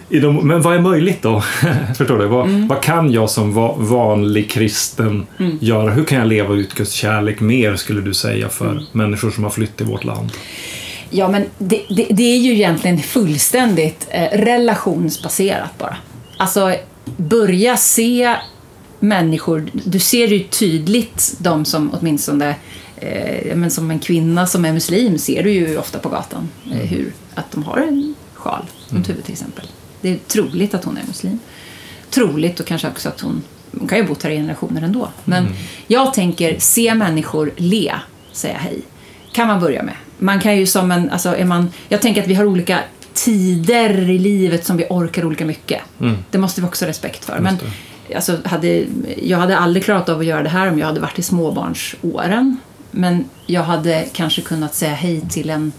I 0.09 0.19
de, 0.21 0.49
men 0.49 0.63
vad 0.63 0.75
är 0.75 0.81
möjligt 0.81 1.23
då? 1.23 1.41
Förstår 1.97 2.19
du? 2.19 2.27
Vad, 2.27 2.51
vad 2.51 2.83
kan 2.83 3.13
jag 3.13 3.31
som 3.31 3.53
va, 3.53 3.75
vanlig 3.79 4.51
kristen 4.51 5.27
göra? 5.61 5.91
Hur 5.91 6.05
kan 6.05 6.19
jag 6.19 6.29
leva 6.29 6.55
ut 6.55 6.75
Guds 6.75 6.93
kärlek 6.93 7.41
mer, 7.41 7.77
skulle 7.77 8.01
du 8.01 8.15
säga, 8.15 8.49
för 8.49 8.83
människor 8.93 9.31
som 9.31 9.45
har 9.45 9.51
flytt 9.51 9.77
till 9.77 9.87
vårt 9.87 10.05
land? 10.05 10.33
Ja 11.17 11.29
men 11.29 11.45
det, 11.59 11.83
det, 11.89 12.07
det 12.11 12.23
är 12.23 12.39
ju 12.39 12.53
egentligen 12.53 12.99
fullständigt 12.99 14.07
eh, 14.11 14.29
relationsbaserat 14.33 15.79
bara. 15.79 15.97
Alltså 16.37 16.75
börja 17.17 17.77
se 17.77 18.37
människor, 19.01 19.71
du 19.73 19.99
ser 19.99 20.29
ju 20.29 20.39
tydligt 20.39 21.35
de 21.39 21.65
som 21.65 21.91
åtminstone 21.95 22.55
eh, 22.97 23.57
men 23.57 23.71
som 23.71 23.91
en 23.91 23.99
kvinna 23.99 24.47
som 24.47 24.65
är 24.65 24.73
muslim 24.73 25.19
ser 25.19 25.43
du 25.43 25.51
ju 25.51 25.79
ofta 25.79 25.99
på 25.99 26.09
gatan 26.09 26.49
eh, 26.73 26.79
hur, 26.79 27.13
att 27.35 27.51
de 27.53 27.63
har 27.63 27.79
en 27.79 28.15
sjal 28.35 28.65
runt 28.89 29.09
huvudet 29.09 29.25
till 29.25 29.33
exempel. 29.33 29.67
Det 30.01 30.09
är 30.09 30.19
troligt 30.27 30.75
att 30.75 30.85
hon 30.85 30.97
är 30.97 31.07
muslim. 31.07 31.39
Troligt 32.11 32.61
och 32.61 32.67
kanske 32.67 32.89
också 32.89 33.09
att 33.09 33.21
hon, 33.21 33.43
hon 33.79 33.89
kan 33.89 33.99
ju 33.99 34.05
ha 34.05 34.09
bott 34.09 34.23
här 34.23 34.31
i 34.31 34.37
generationer 34.37 34.83
ändå. 34.83 35.09
Men 35.25 35.49
jag 35.87 36.15
tänker, 36.15 36.59
se 36.59 36.95
människor 36.95 37.53
le, 37.57 37.95
säga 38.33 38.59
hej. 38.59 38.81
Kan 39.33 39.47
man 39.49 39.61
börja 39.61 39.83
med. 39.83 39.95
Man 40.19 40.41
kan 40.41 40.57
ju 40.57 40.67
som 40.67 40.91
en, 40.91 41.11
alltså 41.11 41.37
är 41.37 41.45
man, 41.45 41.71
jag 41.89 42.01
tänker 42.03 42.23
att 42.23 42.29
vi 42.29 42.35
har 42.35 42.45
olika 42.45 42.81
tider 43.13 44.11
i 44.11 44.19
livet 44.19 44.67
som 44.67 44.77
vi 44.77 44.87
orkar 44.91 45.25
olika 45.25 45.45
mycket. 45.45 45.81
Det 46.31 46.39
måste 46.39 46.61
vi 46.61 46.67
också 46.67 46.85
ha 46.85 46.91
respekt 46.91 47.25
för. 47.25 47.39
Men 47.39 47.57
alltså, 48.15 48.39
hade, 48.45 48.85
jag 49.23 49.39
hade 49.39 49.59
aldrig 49.59 49.85
klarat 49.85 50.09
av 50.09 50.19
att 50.19 50.27
göra 50.27 50.43
det 50.43 50.49
här 50.49 50.71
om 50.71 50.79
jag 50.79 50.87
hade 50.87 51.01
varit 51.01 51.19
i 51.19 51.23
småbarnsåren. 51.23 52.57
Men 52.91 53.25
jag 53.47 53.63
hade 53.63 54.07
kanske 54.13 54.43
kunnat 54.43 54.75
säga 54.75 54.95
hej 54.95 55.21
till 55.21 55.51
en, 55.51 55.73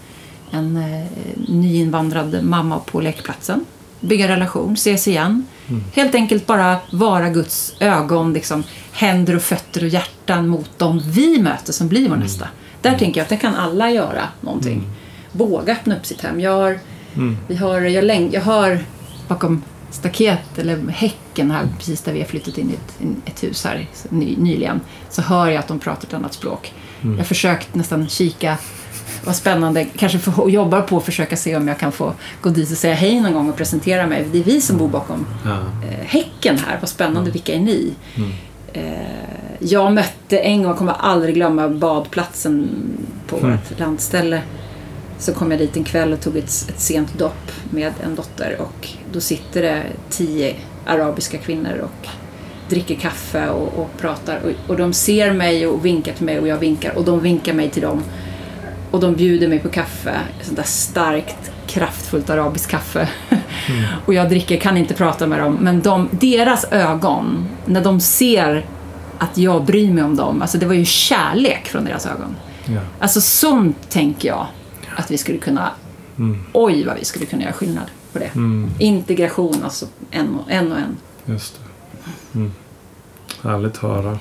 en 0.50 0.76
eh, 0.76 1.06
nyinvandrad 1.48 2.38
mamma 2.42 2.78
på 2.78 3.00
lekplatsen. 3.00 3.64
Bygga 4.06 4.28
relation, 4.28 4.72
ses 4.74 5.08
igen. 5.08 5.46
Helt 5.94 6.14
enkelt 6.14 6.46
bara 6.46 6.76
vara 6.90 7.28
Guds 7.30 7.74
ögon, 7.80 8.32
liksom, 8.32 8.64
händer 8.92 9.36
och 9.36 9.42
fötter 9.42 9.82
och 9.82 9.88
hjärtan 9.88 10.48
mot 10.48 10.78
dem 10.78 11.02
vi 11.04 11.42
möter 11.42 11.72
som 11.72 11.88
blir 11.88 12.08
vår 12.08 12.16
nästa. 12.16 12.48
Där 12.82 12.98
tänker 12.98 13.20
jag 13.20 13.22
att 13.22 13.28
det 13.28 13.36
kan 13.36 13.54
alla 13.54 13.90
göra 13.90 14.28
någonting. 14.40 14.82
Våga 15.32 15.72
öppna 15.72 15.96
upp 15.96 16.06
sitt 16.06 16.20
hem. 16.20 16.40
Jag, 16.40 16.52
har, 16.52 16.78
vi 17.48 17.56
har, 17.56 17.80
jag, 17.80 18.04
läng, 18.04 18.30
jag 18.32 18.40
hör 18.40 18.84
bakom 19.28 19.62
staket 19.90 20.58
eller 20.58 20.88
häcken 20.88 21.50
här 21.50 21.68
precis 21.78 22.02
där 22.02 22.12
vi 22.12 22.20
har 22.20 22.26
flyttat 22.26 22.58
in 22.58 22.70
i 22.70 22.74
ett, 22.74 23.00
ett 23.24 23.44
hus 23.44 23.64
här 23.64 23.86
ny, 24.08 24.36
nyligen 24.36 24.80
så 25.10 25.22
hör 25.22 25.46
jag 25.46 25.56
att 25.56 25.68
de 25.68 25.78
pratar 25.78 26.08
ett 26.08 26.14
annat 26.14 26.34
språk. 26.34 26.72
Jag 27.02 27.16
har 27.16 27.24
försökt 27.24 27.74
nästan 27.74 28.08
kika 28.08 28.58
vad 29.26 29.36
spännande, 29.36 29.84
kanske 29.96 30.18
få, 30.18 30.50
jobbar 30.50 30.80
på 30.82 30.96
att 30.96 31.04
försöka 31.04 31.36
se 31.36 31.56
om 31.56 31.68
jag 31.68 31.78
kan 31.78 31.92
få 31.92 32.12
gå 32.42 32.50
dit 32.50 32.70
och 32.72 32.78
säga 32.78 32.94
hej 32.94 33.20
någon 33.20 33.32
gång 33.32 33.48
och 33.48 33.56
presentera 33.56 34.06
mig. 34.06 34.26
Det 34.32 34.38
är 34.38 34.44
vi 34.44 34.60
som 34.60 34.76
bor 34.76 34.88
bakom 34.88 35.26
Ja. 35.44 35.50
eh, 35.88 36.06
häcken 36.06 36.58
här, 36.58 36.78
vad 36.80 36.88
spännande, 36.88 37.30
vilka 37.30 37.54
är 37.54 37.60
ni? 37.60 37.92
Eh, 38.72 38.82
jag 39.58 39.92
mötte 39.92 40.38
en 40.38 40.56
gång, 40.58 40.66
jag 40.66 40.76
kommer 40.78 40.92
aldrig 40.92 41.34
glömma 41.34 41.68
badplatsen 41.68 42.68
på 43.26 43.36
vårt 43.36 43.78
landställe. 43.78 44.42
Så 45.18 45.32
kom 45.32 45.50
jag 45.50 45.60
dit 45.60 45.76
en 45.76 45.84
kväll 45.84 46.12
och 46.12 46.20
tog 46.20 46.36
ett, 46.36 46.44
ett 46.68 46.80
sent 46.80 47.18
dopp 47.18 47.52
med 47.70 47.92
en 48.04 48.14
dotter. 48.14 48.56
Och 48.60 48.88
då 49.12 49.20
sitter 49.20 49.62
det 49.62 49.82
tio 50.10 50.54
arabiska 50.86 51.38
kvinnor 51.38 51.78
och 51.78 52.08
dricker 52.68 52.94
kaffe 52.94 53.48
och, 53.48 53.78
och 53.78 53.90
pratar. 54.00 54.40
Och, 54.44 54.70
och 54.70 54.76
de 54.76 54.92
ser 54.92 55.32
mig 55.32 55.66
och 55.66 55.84
vinkar 55.84 56.12
till 56.12 56.24
mig 56.26 56.40
och 56.40 56.48
jag 56.48 56.58
vinkar. 56.58 56.98
Och 56.98 57.04
de 57.04 57.20
vinkar 57.20 57.52
mig 57.52 57.70
till 57.70 57.82
dem 57.82 58.02
och 58.96 59.02
de 59.02 59.14
bjuder 59.14 59.48
mig 59.48 59.58
på 59.58 59.68
kaffe, 59.68 60.20
sånt 60.42 60.56
där 60.56 60.64
starkt, 60.64 61.52
kraftfullt 61.66 62.30
arabiskt 62.30 62.70
kaffe. 62.70 63.08
och 64.06 64.14
jag 64.14 64.28
dricker, 64.28 64.56
kan 64.56 64.76
inte 64.76 64.94
prata 64.94 65.26
med 65.26 65.38
dem, 65.38 65.58
men 65.60 65.80
de, 65.80 66.08
deras 66.12 66.64
ögon, 66.70 67.48
när 67.64 67.84
de 67.84 68.00
ser 68.00 68.66
att 69.18 69.38
jag 69.38 69.64
bryr 69.64 69.92
mig 69.92 70.04
om 70.04 70.16
dem, 70.16 70.42
alltså 70.42 70.58
det 70.58 70.66
var 70.66 70.74
ju 70.74 70.84
kärlek 70.84 71.66
från 71.68 71.84
deras 71.84 72.06
ögon. 72.06 72.36
Ja. 72.64 72.80
Alltså 72.98 73.20
sånt 73.20 73.90
tänker 73.90 74.28
jag 74.28 74.46
att 74.96 75.10
vi 75.10 75.18
skulle 75.18 75.38
kunna, 75.38 75.70
oj 76.52 76.84
vad 76.84 76.96
vi 76.98 77.04
skulle 77.04 77.26
kunna 77.26 77.42
göra 77.42 77.52
skillnad 77.52 77.90
på 78.12 78.18
det. 78.18 78.30
Integration, 78.84 79.56
alltså 79.64 79.86
en 80.10 80.34
och 80.34 80.50
en. 80.50 80.72
Och 80.72 80.78
en. 80.78 80.96
Just 81.24 81.54
det. 81.54 82.38
Mm. 82.38 82.52
Härligt 83.42 83.76
att 83.76 83.82
höra. 83.82 84.18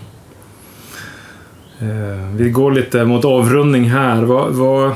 Eh, 1.79 2.29
vi 2.35 2.49
går 2.49 2.71
lite 2.71 3.05
mot 3.05 3.25
avrundning 3.25 3.89
här. 3.89 4.23
Vad, 4.23 4.53
vad, 4.53 4.95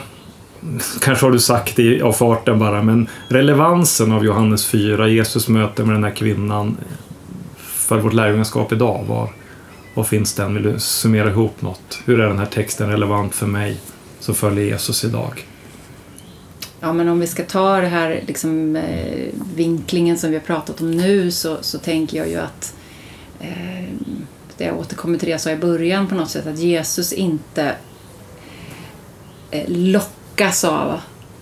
kanske 1.01 1.25
har 1.25 1.31
du 1.31 1.39
sagt 1.39 1.75
det 1.75 1.83
i- 1.83 2.01
av 2.01 2.11
farten 2.13 2.59
bara, 2.59 2.83
men 2.83 3.07
relevansen 3.27 4.11
av 4.11 4.25
Johannes 4.25 4.65
4, 4.65 5.07
Jesus 5.07 5.47
möte 5.47 5.83
med 5.83 5.95
den 5.95 6.03
här 6.03 6.11
kvinnan 6.11 6.77
för 7.57 7.99
vårt 7.99 8.13
lärjungaskap 8.13 8.71
idag, 8.71 9.05
var, 9.07 9.29
var 9.93 10.03
finns 10.03 10.33
den? 10.33 10.53
Vill 10.53 10.63
du 10.63 10.79
summera 10.79 11.29
ihop 11.29 11.61
något? 11.61 11.99
Hur 12.05 12.19
är 12.19 12.27
den 12.27 12.39
här 12.39 12.45
texten 12.45 12.89
relevant 12.89 13.35
för 13.35 13.47
mig 13.47 13.77
som 14.19 14.35
följer 14.35 14.65
Jesus 14.65 15.03
idag? 15.03 15.45
Ja, 16.81 16.93
men 16.93 17.07
om 17.07 17.19
vi 17.19 17.27
ska 17.27 17.43
ta 17.43 17.77
den 17.81 17.91
här 17.91 18.23
liksom, 18.27 18.75
eh, 18.75 19.27
vinklingen 19.55 20.17
som 20.17 20.29
vi 20.29 20.35
har 20.35 20.43
pratat 20.43 20.81
om 20.81 20.91
nu 20.91 21.31
så, 21.31 21.57
så 21.61 21.79
tänker 21.79 22.17
jag 22.17 22.29
ju 22.29 22.35
att 22.35 22.75
eh, 23.39 23.83
det 24.59 24.65
jag 24.65 24.79
återkommer 24.79 25.17
till 25.17 25.25
det 25.25 25.31
jag 25.31 25.41
sa 25.41 25.51
i 25.51 25.55
början 25.55 26.07
på 26.07 26.15
något 26.15 26.29
sätt 26.29 26.47
att 26.47 26.59
Jesus 26.59 27.13
inte 27.13 27.75
eh, 29.51 29.63
lockas 29.67 30.63
av 30.63 30.99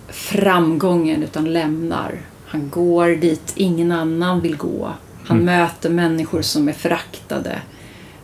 framgången 0.08 1.22
utan 1.22 1.52
lämnar 1.52 2.20
Han 2.46 2.70
går 2.70 3.08
dit 3.08 3.52
ingen 3.56 3.92
annan 3.92 4.40
vill 4.40 4.56
gå. 4.56 4.92
Han 5.24 5.36
Mm. 5.36 5.44
möter 5.44 5.90
människor 5.90 6.42
som 6.42 6.68
är 6.68 6.72
föraktade. 6.72 7.58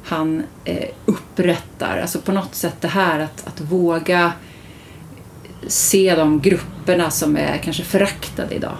Han 0.04 0.42
eh, 0.64 0.88
upprättar, 1.06 1.98
alltså 1.98 2.20
på 2.20 2.32
något 2.32 2.54
sätt 2.54 2.76
det 2.80 2.88
här 2.88 3.20
att, 3.20 3.46
att 3.46 3.60
våga 3.60 4.32
se 5.66 6.14
de 6.16 6.40
grupperna 6.40 7.10
som 7.10 7.36
är 7.36 7.56
kanske 7.56 7.82
föraktade 7.84 8.54
idag. 8.54 8.76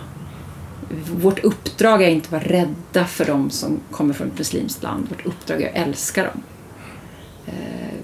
Vårt 0.95 1.45
uppdrag 1.45 2.03
är 2.03 2.09
inte 2.09 2.27
att 2.27 2.33
vara 2.33 2.43
rädda 2.43 3.07
för 3.07 3.25
de 3.25 3.51
som 3.51 3.81
kommer 3.91 4.15
från 4.15 4.29
ett 4.29 4.39
muslimskt 4.39 4.83
land. 4.83 5.07
Vårt 5.09 5.27
uppdrag 5.27 5.63
är 5.63 5.69
att 5.69 5.89
älska 5.89 6.25
dem. 6.25 6.43
Eh, 7.47 7.95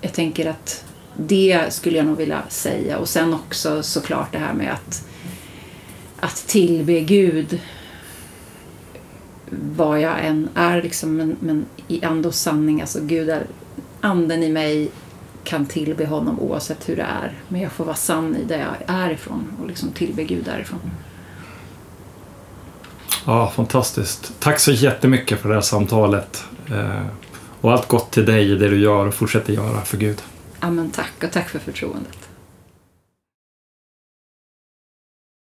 jag 0.00 0.12
tänker 0.12 0.50
att 0.50 0.84
det 1.16 1.72
skulle 1.72 1.96
jag 1.96 2.06
nog 2.06 2.16
vilja 2.16 2.42
säga. 2.48 2.98
Och 2.98 3.08
sen 3.08 3.34
också 3.34 3.82
såklart 3.82 4.32
det 4.32 4.38
här 4.38 4.54
med 4.54 4.72
att, 4.72 5.08
att 6.20 6.46
tillbe 6.46 7.00
Gud 7.00 7.60
vad 9.50 10.00
jag 10.00 10.24
än 10.24 10.48
är 10.54 10.82
liksom, 10.82 11.16
men, 11.16 11.36
men 11.40 11.66
i 11.88 12.04
ande 12.04 12.28
och 12.28 12.34
sanning, 12.34 12.80
alltså 12.80 13.00
Gud 13.02 13.30
är 13.30 13.46
anden 14.00 14.42
i 14.42 14.48
mig 14.48 14.90
kan 15.44 15.66
tillbe 15.66 16.06
honom 16.06 16.40
oavsett 16.40 16.88
hur 16.88 16.96
det 16.96 17.02
är. 17.02 17.32
Men 17.48 17.60
jag 17.60 17.72
får 17.72 17.84
vara 17.84 17.96
sann 17.96 18.36
i 18.36 18.44
det 18.44 18.58
jag 18.58 18.96
är 18.96 19.10
ifrån 19.10 19.52
och 19.60 19.68
liksom 19.68 19.88
tillbe 19.90 20.24
Gud 20.24 20.44
därifrån. 20.44 20.80
Ja, 23.28 23.50
fantastiskt. 23.50 24.32
Tack 24.38 24.58
så 24.60 24.72
jättemycket 24.72 25.40
för 25.40 25.48
det 25.48 25.54
här 25.54 25.62
samtalet. 25.62 26.44
Eh, 26.70 27.06
och 27.60 27.72
allt 27.72 27.88
gott 27.88 28.10
till 28.10 28.24
dig 28.24 28.50
i 28.50 28.54
det 28.54 28.68
du 28.68 28.80
gör 28.80 29.06
och 29.06 29.14
fortsätter 29.14 29.52
göra 29.52 29.80
för 29.80 29.96
Gud. 29.96 30.22
Ja, 30.60 30.70
men 30.70 30.90
tack 30.90 31.12
och 31.24 31.32
tack 31.32 31.48
för 31.48 31.58
förtroendet. 31.58 32.27